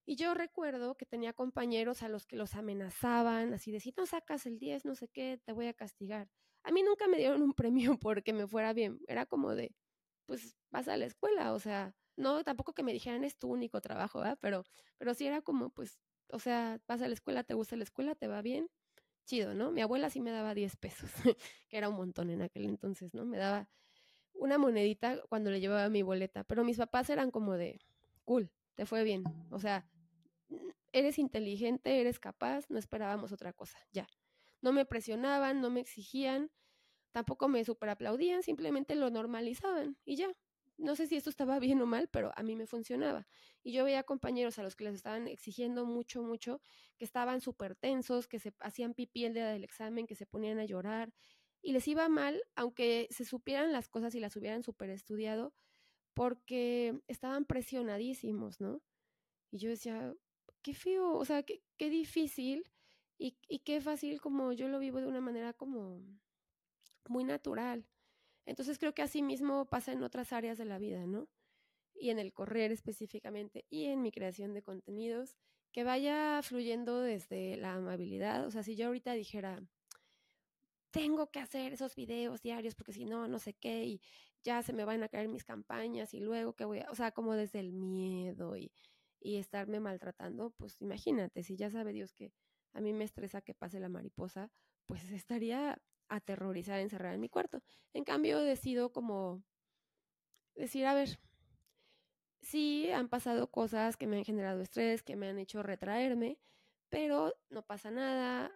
Y 0.06 0.16
yo 0.16 0.34
recuerdo 0.34 0.96
que 0.96 1.06
tenía 1.06 1.34
compañeros 1.34 2.04
a 2.04 2.10
los 2.10 2.26
que 2.26 2.36
los 2.36 2.56
amenazaban, 2.56 3.54
así 3.54 3.72
de 3.72 3.80
si 3.80 3.94
no 3.96 4.06
sacas 4.06 4.46
el 4.46 4.60
10, 4.60 4.86
no 4.86 4.96
sé 4.96 5.08
qué, 5.08 5.40
te 5.46 5.54
voy 5.54 5.68
a 5.68 5.74
castigar. 5.74 6.30
A 6.64 6.72
mí 6.72 6.84
nunca 6.84 7.08
me 7.08 7.18
dieron 7.18 7.42
un 7.42 7.54
premio 7.56 7.98
porque 8.00 8.34
me 8.34 8.48
fuera 8.48 8.74
bien. 8.74 9.00
Era 9.08 9.26
como 9.26 9.56
de, 9.56 9.76
pues 10.26 10.58
vas 10.72 10.88
a 10.88 10.98
la 10.98 11.06
escuela, 11.06 11.54
o 11.54 11.60
sea, 11.60 11.96
no, 12.22 12.44
tampoco 12.44 12.74
que 12.74 12.84
me 12.84 12.94
dijeran 12.94 13.24
es 13.24 13.38
tu 13.38 13.50
único 13.50 13.82
trabajo, 13.82 14.20
¿verdad? 14.20 14.38
Pero, 14.42 14.64
pero 14.98 15.14
sí 15.14 15.28
era 15.28 15.42
como, 15.42 15.70
pues, 15.70 16.00
o 16.30 16.40
sea, 16.40 16.80
vas 16.88 17.02
a 17.02 17.08
la 17.08 17.14
escuela, 17.14 17.44
te 17.44 17.54
gusta 17.54 17.76
la 17.76 17.84
escuela, 17.84 18.16
te 18.16 18.28
va 18.28 18.42
bien, 18.42 18.70
chido, 19.26 19.54
¿no? 19.54 19.72
Mi 19.72 19.82
abuela 19.82 20.10
sí 20.10 20.22
me 20.22 20.32
daba 20.32 20.54
10 20.54 20.78
pesos, 20.78 21.12
que 21.70 21.78
era 21.78 21.90
un 21.90 21.96
montón 21.96 22.30
en 22.30 22.42
aquel 22.42 22.66
entonces, 22.66 23.14
¿no? 23.14 23.26
Me 23.26 23.38
daba 23.38 23.70
una 24.34 24.58
monedita 24.58 25.22
cuando 25.30 25.52
le 25.52 25.60
llevaba 25.60 25.90
mi 25.90 26.04
boleta, 26.04 26.44
pero 26.44 26.64
mis 26.64 26.78
papás 26.78 27.10
eran 27.10 27.32
como 27.32 27.54
de, 27.54 27.80
cool, 28.26 28.52
te 28.76 28.86
fue 28.86 29.04
bien, 29.04 29.24
o 29.52 29.60
sea, 29.60 29.86
eres 30.92 31.20
inteligente, 31.20 32.02
eres 32.02 32.20
capaz, 32.20 32.70
no 32.70 32.78
esperábamos 32.78 33.32
otra 33.32 33.54
cosa, 33.54 33.78
ya. 33.92 34.08
No 34.62 34.74
me 34.74 34.86
presionaban, 34.86 35.62
no 35.62 35.70
me 35.70 35.80
exigían, 35.80 36.52
tampoco 37.12 37.48
me 37.48 37.64
super 37.66 37.90
aplaudían, 37.90 38.44
simplemente 38.44 38.96
lo 38.96 39.10
normalizaban 39.10 39.98
y 40.06 40.16
ya. 40.18 40.32
No 40.82 40.96
sé 40.96 41.08
si 41.08 41.16
esto 41.16 41.30
estaba 41.30 41.60
bien 41.60 41.82
o 41.82 41.86
mal, 41.86 42.08
pero 42.10 42.32
a 42.36 42.44
mí 42.44 42.56
me 42.56 42.68
funcionaba. 42.68 43.28
Y 43.64 43.72
yo 43.74 43.84
veía 43.86 44.04
compañeros 44.04 44.60
a 44.60 44.64
los 44.64 44.76
que 44.76 44.84
les 44.86 44.96
estaban 44.96 45.28
exigiendo 45.28 45.86
mucho, 45.86 46.24
mucho, 46.24 46.62
que 46.98 47.06
estaban 47.06 47.42
súper 47.42 47.76
tensos, 47.76 48.28
que 48.28 48.40
se 48.40 48.54
hacían 48.60 48.94
pipí 48.94 49.26
el 49.26 49.34
día 49.34 49.48
del 49.50 49.64
examen, 49.64 50.08
que 50.08 50.16
se 50.16 50.26
ponían 50.26 50.60
a 50.60 50.66
llorar, 50.66 51.14
y 51.62 51.74
les 51.74 51.88
iba 51.88 52.10
mal, 52.10 52.42
aunque 52.56 53.08
se 53.12 53.26
supieran 53.26 53.72
las 53.72 53.88
cosas 53.90 54.16
y 54.16 54.20
las 54.20 54.36
hubieran 54.36 54.64
súper 54.64 54.90
estudiado, 54.90 55.54
porque 56.14 57.02
estaban 57.08 57.46
presionadísimos, 57.46 58.62
¿no? 58.62 58.82
Y 59.52 59.60
yo 59.60 59.70
decía, 59.70 60.16
qué 60.64 60.74
feo, 60.74 61.14
o 61.16 61.26
sea, 61.26 61.44
qué, 61.44 61.64
qué 61.78 61.90
difícil 61.90 62.64
y, 63.18 63.38
y 63.48 63.60
qué 63.60 63.82
fácil 63.82 64.22
como 64.22 64.54
yo 64.54 64.68
lo 64.68 64.80
vivo 64.80 65.00
de 65.02 65.08
una 65.08 65.22
manera 65.22 65.54
como 65.54 66.02
muy 67.08 67.24
natural. 67.24 67.86
Entonces 68.46 68.80
creo 68.80 68.94
que 68.94 69.02
así 69.02 69.22
mismo 69.22 69.66
pasa 69.66 69.92
en 69.92 70.04
otras 70.04 70.34
áreas 70.34 70.58
de 70.58 70.66
la 70.66 70.78
vida, 70.78 71.06
¿no? 71.06 71.28
Y 71.94 72.10
en 72.10 72.20
el 72.20 72.34
correr 72.34 72.72
específicamente 72.72 73.66
y 73.70 73.86
en 73.86 74.02
mi 74.02 74.12
creación 74.12 74.54
de 74.54 74.64
contenidos, 74.64 75.36
que 75.72 75.84
vaya 75.84 76.42
fluyendo 76.44 77.02
desde 77.02 77.56
la 77.58 77.74
amabilidad. 77.76 78.46
O 78.46 78.52
sea, 78.52 78.64
si 78.64 78.76
yo 78.76 78.88
ahorita 78.88 79.14
dijera, 79.14 79.64
tengo 80.92 81.32
que 81.32 81.40
hacer 81.40 81.74
esos 81.74 81.96
videos 81.96 82.42
diarios 82.42 82.76
porque 82.76 82.94
si 82.94 83.06
no, 83.06 83.28
no 83.28 83.40
sé 83.40 83.54
qué, 83.54 83.86
y 83.86 84.02
ya 84.44 84.62
se 84.64 84.74
me 84.74 84.86
van 84.86 85.04
a 85.04 85.10
caer 85.10 85.30
mis 85.30 85.44
campañas 85.44 86.14
y 86.14 86.20
luego 86.20 86.54
que 86.56 86.66
voy 86.66 86.80
a, 86.80 86.92
o 86.92 86.96
sea, 86.96 87.12
como 87.12 87.36
desde 87.36 87.60
el 87.60 87.72
miedo 87.72 88.58
y, 88.58 88.72
y 89.20 89.38
estarme 89.38 89.80
maltratando, 89.80 90.52
pues 90.52 90.82
imagínate, 90.82 91.44
si 91.44 91.56
ya 91.56 91.70
sabe 91.70 91.94
Dios 91.94 92.14
que 92.14 92.34
a 92.74 92.82
mí 92.82 92.94
me 92.94 93.04
estresa 93.06 93.42
que 93.42 93.54
pase 93.54 93.80
la 93.80 93.90
mariposa, 93.90 94.52
pues 94.88 95.10
estaría 95.12 95.82
aterrorizada, 96.12 96.82
encerrada 96.82 97.16
en 97.16 97.22
mi 97.22 97.30
cuarto. 97.30 97.64
En 97.94 98.04
cambio, 98.04 98.40
decido 98.42 98.92
como 98.92 99.44
decir, 100.56 100.86
a 100.86 100.94
ver, 100.94 101.20
sí 102.42 102.92
han 102.92 103.08
pasado 103.08 103.50
cosas 103.50 103.98
que 103.98 104.08
me 104.08 104.18
han 104.18 104.26
generado 104.26 104.62
estrés, 104.62 105.04
que 105.04 105.16
me 105.16 105.30
han 105.30 105.40
hecho 105.40 105.64
retraerme, 105.64 106.38
pero 106.90 107.34
no 107.50 107.64
pasa 107.64 107.92
nada, 107.92 108.52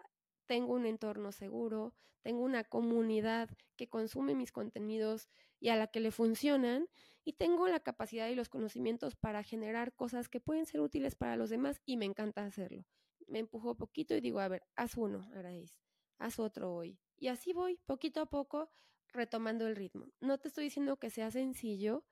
tengo 0.47 0.73
un 0.73 0.85
entorno 0.85 1.31
seguro, 1.31 1.95
tengo 2.21 2.43
una 2.43 2.65
comunidad 2.65 3.49
que 3.77 3.87
consume 3.87 4.35
mis 4.35 4.51
contenidos 4.51 5.29
y 5.59 5.69
a 5.69 5.77
la 5.77 5.87
que 5.87 6.01
le 6.01 6.11
funcionan, 6.11 6.89
y 7.23 7.33
tengo 7.33 7.67
la 7.67 7.79
capacidad 7.79 8.27
y 8.27 8.35
los 8.35 8.49
conocimientos 8.49 9.15
para 9.15 9.43
generar 9.43 9.93
cosas 9.93 10.27
que 10.27 10.41
pueden 10.41 10.65
ser 10.65 10.81
útiles 10.81 11.15
para 11.15 11.37
los 11.37 11.49
demás 11.49 11.81
y 11.85 11.97
me 11.97 12.05
encanta 12.05 12.45
hacerlo. 12.45 12.85
Me 13.27 13.39
empujo 13.39 13.75
poquito 13.75 14.13
y 14.13 14.21
digo, 14.21 14.39
a 14.39 14.47
ver, 14.49 14.63
haz 14.75 14.97
uno, 14.97 15.27
Araís, 15.33 15.79
haz 16.19 16.37
otro 16.37 16.75
hoy. 16.75 16.99
Y 17.17 17.27
así 17.27 17.53
voy, 17.53 17.79
poquito 17.85 18.21
a 18.21 18.25
poco, 18.25 18.69
retomando 19.09 19.67
el 19.67 19.75
ritmo. 19.75 20.07
No 20.19 20.37
te 20.37 20.49
estoy 20.49 20.65
diciendo 20.65 20.97
que 20.97 21.09
sea 21.09 21.31
sencillo, 21.31 22.03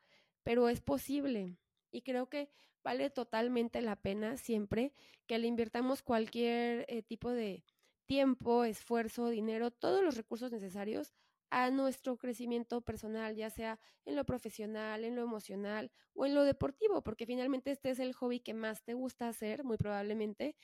pero 0.44 0.70
es 0.70 0.82
posible. 0.82 1.58
Y 1.92 2.02
creo 2.02 2.30
que 2.30 2.50
vale 2.84 3.10
totalmente 3.10 3.82
la 3.82 3.96
pena 3.96 4.38
siempre 4.38 4.94
que 5.28 5.38
le 5.38 5.48
invirtamos 5.48 6.02
cualquier 6.02 6.86
eh, 6.90 7.02
tipo 7.04 7.32
de 7.32 7.64
tiempo, 8.06 8.64
esfuerzo, 8.64 9.30
dinero, 9.30 9.72
todos 9.72 10.04
los 10.04 10.18
recursos 10.18 10.52
necesarios 10.52 11.14
a 11.50 11.70
nuestro 11.70 12.18
crecimiento 12.18 12.82
personal, 12.82 13.36
ya 13.36 13.50
sea 13.50 13.80
en 14.06 14.16
lo 14.16 14.26
profesional, 14.26 15.04
en 15.04 15.16
lo 15.16 15.22
emocional 15.22 15.92
o 16.14 16.26
en 16.26 16.34
lo 16.34 16.44
deportivo, 16.44 17.04
porque 17.04 17.28
finalmente 17.28 17.72
este 17.72 17.92
es 17.92 18.00
el 18.00 18.14
hobby 18.14 18.40
que 18.40 18.56
más 18.56 18.84
te 18.84 18.96
gusta 18.96 19.28
hacer, 19.28 19.64
muy 19.64 19.78
probablemente, 19.78 20.56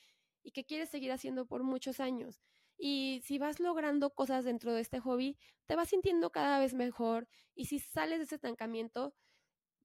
y 0.41 0.51
que 0.51 0.65
quieres 0.65 0.89
seguir 0.89 1.11
haciendo 1.11 1.45
por 1.45 1.63
muchos 1.63 1.99
años. 1.99 2.41
Y 2.79 3.21
si 3.25 3.37
vas 3.37 3.59
logrando 3.59 4.11
cosas 4.11 4.45
dentro 4.45 4.73
de 4.73 4.81
este 4.81 4.99
hobby, 5.01 5.37
te 5.67 5.75
vas 5.75 5.89
sintiendo 5.89 6.31
cada 6.31 6.59
vez 6.59 6.73
mejor 6.73 7.27
y 7.53 7.65
si 7.65 7.79
sales 7.79 8.19
de 8.19 8.23
ese 8.25 8.35
estancamiento, 8.35 9.13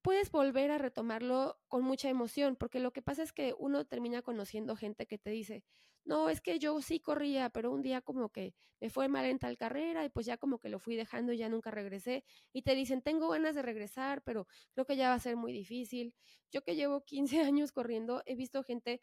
puedes 0.01 0.31
volver 0.31 0.71
a 0.71 0.77
retomarlo 0.77 1.59
con 1.67 1.83
mucha 1.83 2.09
emoción, 2.09 2.55
porque 2.55 2.79
lo 2.79 2.93
que 2.93 3.01
pasa 3.01 3.23
es 3.23 3.33
que 3.33 3.55
uno 3.57 3.85
termina 3.85 4.21
conociendo 4.21 4.75
gente 4.75 5.07
que 5.07 5.17
te 5.17 5.31
dice, 5.31 5.63
no, 6.05 6.29
es 6.29 6.41
que 6.41 6.59
yo 6.59 6.79
sí 6.81 6.99
corría, 6.99 7.49
pero 7.49 7.71
un 7.71 7.81
día 7.81 8.01
como 8.01 8.29
que 8.31 8.53
me 8.79 8.91
fue 8.91 9.07
mal 9.07 9.25
en 9.25 9.39
tal 9.39 9.57
carrera 9.57 10.05
y 10.05 10.09
pues 10.09 10.27
ya 10.27 10.37
como 10.37 10.59
que 10.59 10.69
lo 10.69 10.79
fui 10.79 10.95
dejando 10.95 11.33
y 11.33 11.37
ya 11.37 11.49
nunca 11.49 11.71
regresé. 11.71 12.23
Y 12.53 12.61
te 12.61 12.75
dicen, 12.75 13.01
tengo 13.01 13.29
ganas 13.29 13.55
de 13.55 13.63
regresar, 13.63 14.21
pero 14.23 14.47
creo 14.73 14.85
que 14.85 14.95
ya 14.95 15.09
va 15.09 15.15
a 15.15 15.19
ser 15.19 15.35
muy 15.37 15.51
difícil. 15.51 16.13
Yo 16.51 16.63
que 16.63 16.75
llevo 16.75 17.03
15 17.03 17.41
años 17.41 17.71
corriendo, 17.71 18.21
he 18.25 18.35
visto 18.35 18.63
gente 18.63 19.01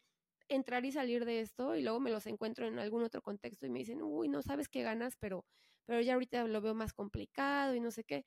entrar 0.49 0.85
y 0.85 0.91
salir 0.91 1.25
de 1.25 1.41
esto 1.41 1.75
y 1.75 1.81
luego 1.81 1.99
me 1.99 2.11
los 2.11 2.25
encuentro 2.27 2.67
en 2.67 2.79
algún 2.79 3.03
otro 3.03 3.21
contexto 3.21 3.65
y 3.65 3.69
me 3.69 3.79
dicen, 3.79 4.01
uy, 4.01 4.29
no 4.29 4.41
sabes 4.41 4.69
qué 4.69 4.83
ganas, 4.83 5.15
pero, 5.17 5.45
pero 5.85 6.01
ya 6.01 6.13
ahorita 6.13 6.45
lo 6.47 6.61
veo 6.61 6.75
más 6.75 6.93
complicado 6.93 7.75
y 7.75 7.79
no 7.79 7.91
sé 7.91 8.03
qué. 8.03 8.25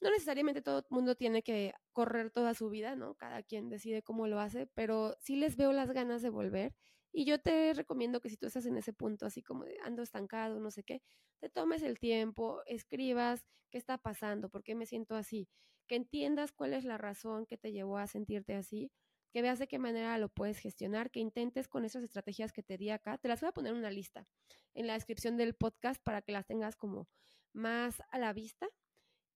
No 0.00 0.10
necesariamente 0.10 0.62
todo 0.62 0.78
el 0.78 0.84
mundo 0.90 1.14
tiene 1.14 1.42
que 1.42 1.74
correr 1.92 2.30
toda 2.30 2.54
su 2.54 2.70
vida, 2.70 2.96
¿no? 2.96 3.14
Cada 3.16 3.42
quien 3.42 3.68
decide 3.68 4.02
cómo 4.02 4.26
lo 4.26 4.40
hace, 4.40 4.66
pero 4.74 5.16
sí 5.20 5.36
les 5.36 5.56
veo 5.56 5.72
las 5.72 5.92
ganas 5.92 6.22
de 6.22 6.30
volver. 6.30 6.74
Y 7.12 7.24
yo 7.26 7.40
te 7.40 7.74
recomiendo 7.74 8.20
que 8.20 8.30
si 8.30 8.36
tú 8.36 8.46
estás 8.46 8.66
en 8.66 8.76
ese 8.76 8.92
punto, 8.92 9.26
así 9.26 9.42
como 9.42 9.64
de 9.64 9.76
ando 9.84 10.02
estancado, 10.02 10.58
no 10.60 10.70
sé 10.70 10.84
qué, 10.84 11.02
te 11.40 11.50
tomes 11.50 11.82
el 11.82 11.98
tiempo, 11.98 12.62
escribas 12.66 13.44
qué 13.70 13.78
está 13.78 13.98
pasando, 13.98 14.48
por 14.48 14.62
qué 14.62 14.74
me 14.74 14.86
siento 14.86 15.16
así, 15.16 15.48
que 15.86 15.96
entiendas 15.96 16.52
cuál 16.52 16.72
es 16.72 16.84
la 16.84 16.98
razón 16.98 17.46
que 17.46 17.58
te 17.58 17.72
llevó 17.72 17.98
a 17.98 18.06
sentirte 18.06 18.54
así 18.54 18.90
que 19.30 19.42
veas 19.42 19.58
de 19.58 19.68
qué 19.68 19.78
manera 19.78 20.18
lo 20.18 20.28
puedes 20.28 20.58
gestionar, 20.58 21.10
que 21.10 21.20
intentes 21.20 21.68
con 21.68 21.84
esas 21.84 22.02
estrategias 22.02 22.52
que 22.52 22.62
te 22.62 22.76
di 22.76 22.90
acá. 22.90 23.18
Te 23.18 23.28
las 23.28 23.40
voy 23.40 23.48
a 23.48 23.52
poner 23.52 23.72
en 23.72 23.78
una 23.78 23.90
lista 23.90 24.26
en 24.74 24.86
la 24.86 24.94
descripción 24.94 25.36
del 25.36 25.54
podcast 25.54 26.02
para 26.02 26.22
que 26.22 26.32
las 26.32 26.46
tengas 26.46 26.76
como 26.76 27.08
más 27.52 28.02
a 28.10 28.18
la 28.18 28.32
vista. 28.32 28.68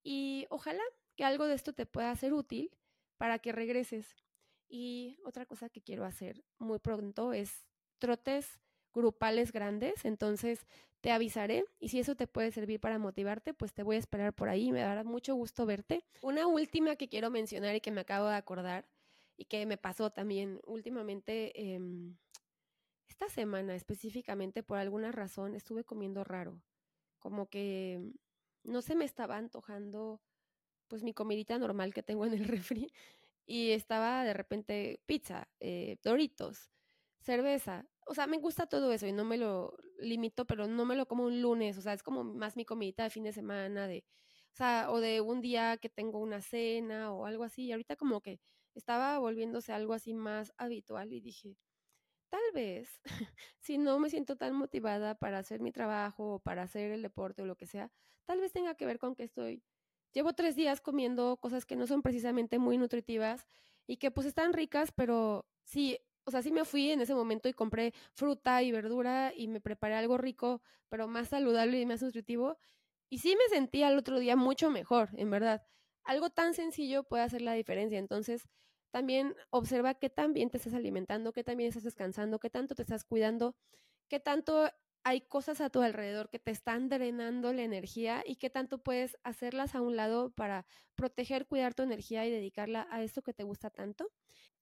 Y 0.03 0.47
ojalá 0.51 0.83
que 1.17 1.25
algo 1.25 1.47
de 1.47 1.55
esto 1.55 1.73
te 1.73 1.87
pueda 1.87 2.15
ser 2.17 2.33
útil 2.33 2.71
para 3.17 3.39
que 3.39 3.53
regreses. 3.53 4.15
Y 4.69 5.19
otra 5.25 5.47
cosa 5.47 5.69
que 5.69 5.83
quiero 5.83 6.05
hacer 6.05 6.45
muy 6.59 6.79
pronto 6.79 7.33
es 7.33 7.67
trotes 7.99 8.61
grupales 8.93 9.53
grandes, 9.53 10.05
entonces 10.05 10.67
te 11.01 11.11
avisaré 11.11 11.65
y 11.81 11.89
si 11.89 11.99
eso 11.99 12.15
te 12.15 12.27
puede 12.27 12.51
servir 12.51 12.81
para 12.81 12.99
motivarte, 12.99 13.53
pues 13.53 13.75
te 13.75 13.83
voy 13.83 13.97
a 13.97 13.99
esperar 13.99 14.33
por 14.33 14.49
ahí, 14.49 14.73
me 14.73 14.81
dará 14.81 15.05
mucho 15.05 15.35
gusto 15.35 15.67
verte. 15.67 16.05
Una 16.23 16.47
última 16.47 16.97
que 16.97 17.09
quiero 17.09 17.31
mencionar 17.31 17.75
y 17.75 17.81
que 17.81 17.91
me 17.91 18.01
acabo 18.01 18.29
de 18.29 18.37
acordar 18.37 18.89
y 19.37 19.47
que 19.47 19.67
me 19.67 19.77
pasó 19.79 20.11
también 20.11 20.61
últimamente, 20.67 21.53
em, 21.75 22.17
esta 23.09 23.29
semana 23.29 23.75
específicamente 23.77 24.63
por 24.63 24.79
alguna 24.79 25.13
razón 25.13 25.55
estuve 25.55 25.85
comiendo 25.85 26.25
raro, 26.25 26.63
como 27.21 27.49
que 27.49 28.01
no 28.65 28.83
se 28.83 28.97
me 28.97 29.05
estaba 29.05 29.37
antojando 29.37 30.23
pues 30.89 31.03
mi 31.03 31.15
comidita 31.15 31.59
normal 31.59 31.95
que 31.95 32.03
tengo 32.03 32.27
en 32.27 32.35
el 32.35 32.45
refri 32.49 32.93
y 33.47 33.73
estaba 33.73 34.25
de 34.25 34.35
repente 34.35 35.03
pizza, 35.07 35.49
eh, 35.61 35.99
doritos, 36.03 36.71
cerveza. 37.21 37.87
O 38.07 38.15
sea, 38.15 38.27
me 38.27 38.39
gusta 38.39 38.67
todo 38.67 38.93
eso 38.93 39.07
y 39.07 39.13
no 39.13 39.25
me 39.25 39.39
lo 39.39 39.77
limito, 39.99 40.47
pero 40.47 40.67
no 40.67 40.85
me 40.85 40.97
lo 40.97 41.07
como 41.07 41.25
un 41.25 41.43
lunes. 41.43 41.79
O 41.79 41.83
sea, 41.83 41.93
es 41.95 42.03
como 42.03 42.25
más 42.25 42.57
mi 42.57 42.65
comidita 42.65 43.05
de 43.05 43.11
fin 43.11 43.25
de 43.25 43.33
semana, 43.33 43.87
de, 43.89 44.05
o 44.53 44.57
sea, 44.57 44.91
o 44.91 45.01
de 45.01 45.21
un 45.21 45.41
día 45.41 45.79
que 45.79 45.89
tengo 45.91 46.19
una 46.21 46.41
cena 46.43 47.13
o 47.13 47.27
algo 47.27 47.45
así. 47.45 47.67
Y 47.67 47.73
ahorita 47.73 47.97
como 47.97 48.21
que 48.23 48.41
estaba 48.75 49.19
volviéndose 49.19 49.73
algo 49.73 49.93
así 49.95 50.15
más 50.15 50.53
habitual 50.59 51.13
y 51.13 51.21
dije, 51.21 51.59
tal 52.31 52.43
vez, 52.55 53.01
si 53.61 53.79
no 53.79 53.99
me 53.99 54.11
siento 54.11 54.37
tan 54.37 54.55
motivada 54.55 55.15
para 55.17 55.39
hacer 55.39 55.61
mi 55.61 55.73
trabajo 55.73 56.35
o 56.35 56.39
para 56.41 56.63
hacer 56.63 56.93
el 56.93 57.03
deporte 57.03 57.43
o 57.43 57.47
lo 57.47 57.57
que 57.57 57.67
sea, 57.67 57.93
tal 58.27 58.41
vez 58.41 58.53
tenga 58.53 58.75
que 58.77 58.87
ver 58.87 58.99
con 58.99 59.15
que 59.15 59.25
estoy 59.25 59.63
llevo 60.13 60.33
tres 60.35 60.57
días 60.57 60.81
comiendo 60.81 61.37
cosas 61.39 61.67
que 61.67 61.77
no 61.77 61.87
son 61.87 62.01
precisamente 62.03 62.59
muy 62.59 62.79
nutritivas 62.79 63.47
y 63.87 63.97
que 63.99 64.11
pues 64.11 64.27
están 64.27 64.53
ricas, 64.53 64.93
pero 64.93 65.47
sí, 65.65 65.99
o 66.25 66.31
sea, 66.31 66.41
sí 66.43 66.53
me 66.53 66.65
fui 66.65 66.91
en 66.91 67.01
ese 67.01 67.15
momento 67.15 67.49
y 67.49 67.53
compré 67.53 67.93
fruta 68.15 68.63
y 68.63 68.73
verdura 68.73 69.33
y 69.37 69.49
me 69.49 69.61
preparé 69.61 69.97
algo 69.97 70.17
rico, 70.17 70.63
pero 70.89 71.09
más 71.09 71.29
saludable 71.31 71.81
y 71.81 71.87
más 71.87 72.03
nutritivo. 72.03 72.57
Y 73.11 73.19
sí 73.19 73.37
me 73.37 73.49
sentí 73.55 73.83
al 73.83 73.99
otro 73.99 74.19
día 74.19 74.37
mucho 74.37 74.71
mejor, 74.71 75.11
en 75.15 75.31
verdad. 75.31 75.63
Algo 76.05 76.31
tan 76.31 76.55
sencillo 76.55 77.05
puede 77.05 77.23
hacer 77.25 77.43
la 77.43 77.55
diferencia. 77.55 77.99
Entonces, 77.99 78.45
también 78.91 79.35
observa 79.51 79.95
qué 79.95 80.11
tan 80.11 80.33
bien 80.35 80.51
te 80.51 80.59
estás 80.59 80.75
alimentando, 80.75 81.33
qué 81.33 81.45
tan 81.45 81.57
bien 81.57 81.69
estás 81.69 81.85
descansando, 81.85 82.39
qué 82.39 82.51
tanto 82.51 82.75
te 82.75 82.83
estás 82.83 83.05
cuidando, 83.05 83.57
qué 84.09 84.21
tanto 84.21 84.71
hay 85.05 85.23
cosas 85.23 85.61
a 85.61 85.71
tu 85.71 85.83
alrededor 85.83 86.31
que 86.31 86.39
te 86.39 86.51
están 86.51 86.89
drenando 86.89 87.53
la 87.53 87.63
energía 87.63 88.23
y 88.27 88.37
qué 88.37 88.51
tanto 88.51 88.83
puedes 88.83 89.17
hacerlas 89.25 89.75
a 89.75 89.83
un 89.83 89.97
lado 89.97 90.33
para 90.35 90.67
proteger, 90.97 91.47
cuidar 91.47 91.75
tu 91.75 91.83
energía 91.83 92.27
y 92.27 92.31
dedicarla 92.31 92.87
a 92.91 93.03
esto 93.03 93.23
que 93.23 93.35
te 93.35 93.45
gusta 93.45 93.71
tanto. 93.71 94.11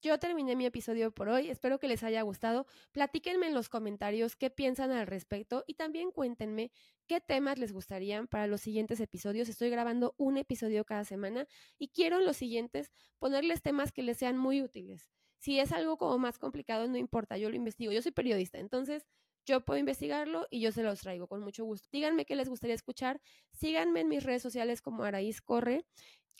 Yo 0.03 0.19
terminé 0.19 0.57
mi 0.57 0.65
episodio 0.65 1.11
por 1.11 1.29
hoy, 1.29 1.49
espero 1.49 1.79
que 1.79 1.87
les 1.87 2.03
haya 2.03 2.21
gustado. 2.23 2.67
Platíquenme 2.91 3.47
en 3.47 3.53
los 3.53 3.69
comentarios 3.69 4.35
qué 4.35 4.49
piensan 4.49 4.91
al 4.91 5.07
respecto 5.07 5.63
y 5.65 5.75
también 5.75 6.11
cuéntenme 6.11 6.73
qué 7.07 7.21
temas 7.21 7.57
les 7.57 7.71
gustarían 7.71 8.27
para 8.27 8.45
los 8.47 8.59
siguientes 8.59 8.99
episodios. 8.99 9.47
Estoy 9.47 9.69
grabando 9.69 10.13
un 10.17 10.35
episodio 10.37 10.83
cada 10.83 11.05
semana 11.05 11.47
y 11.79 11.87
quiero 11.87 12.19
en 12.19 12.25
los 12.25 12.35
siguientes 12.35 12.91
ponerles 13.17 13.61
temas 13.61 13.93
que 13.93 14.03
les 14.03 14.17
sean 14.17 14.37
muy 14.37 14.61
útiles. 14.61 15.09
Si 15.37 15.61
es 15.61 15.71
algo 15.71 15.97
como 15.97 16.19
más 16.19 16.37
complicado, 16.37 16.85
no 16.89 16.97
importa, 16.97 17.37
yo 17.37 17.49
lo 17.49 17.55
investigo. 17.55 17.93
Yo 17.93 18.01
soy 18.01 18.11
periodista, 18.11 18.59
entonces 18.59 19.07
yo 19.45 19.63
puedo 19.63 19.79
investigarlo 19.79 20.47
y 20.51 20.59
yo 20.59 20.73
se 20.73 20.83
los 20.83 20.99
traigo 20.99 21.29
con 21.29 21.39
mucho 21.39 21.63
gusto. 21.63 21.87
Díganme 21.93 22.25
qué 22.25 22.35
les 22.35 22.49
gustaría 22.49 22.75
escuchar. 22.75 23.21
Síganme 23.53 24.01
en 24.01 24.09
mis 24.09 24.25
redes 24.25 24.41
sociales 24.41 24.81
como 24.81 25.05
Araíz 25.05 25.41
Corre. 25.41 25.85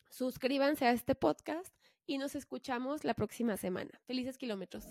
Suscríbanse 0.09 0.85
a 0.85 0.91
este 0.91 1.15
podcast 1.15 1.73
y 2.05 2.17
nos 2.17 2.35
escuchamos 2.35 3.03
la 3.03 3.13
próxima 3.13 3.57
semana. 3.57 3.91
Felices 4.05 4.37
kilómetros. 4.37 4.87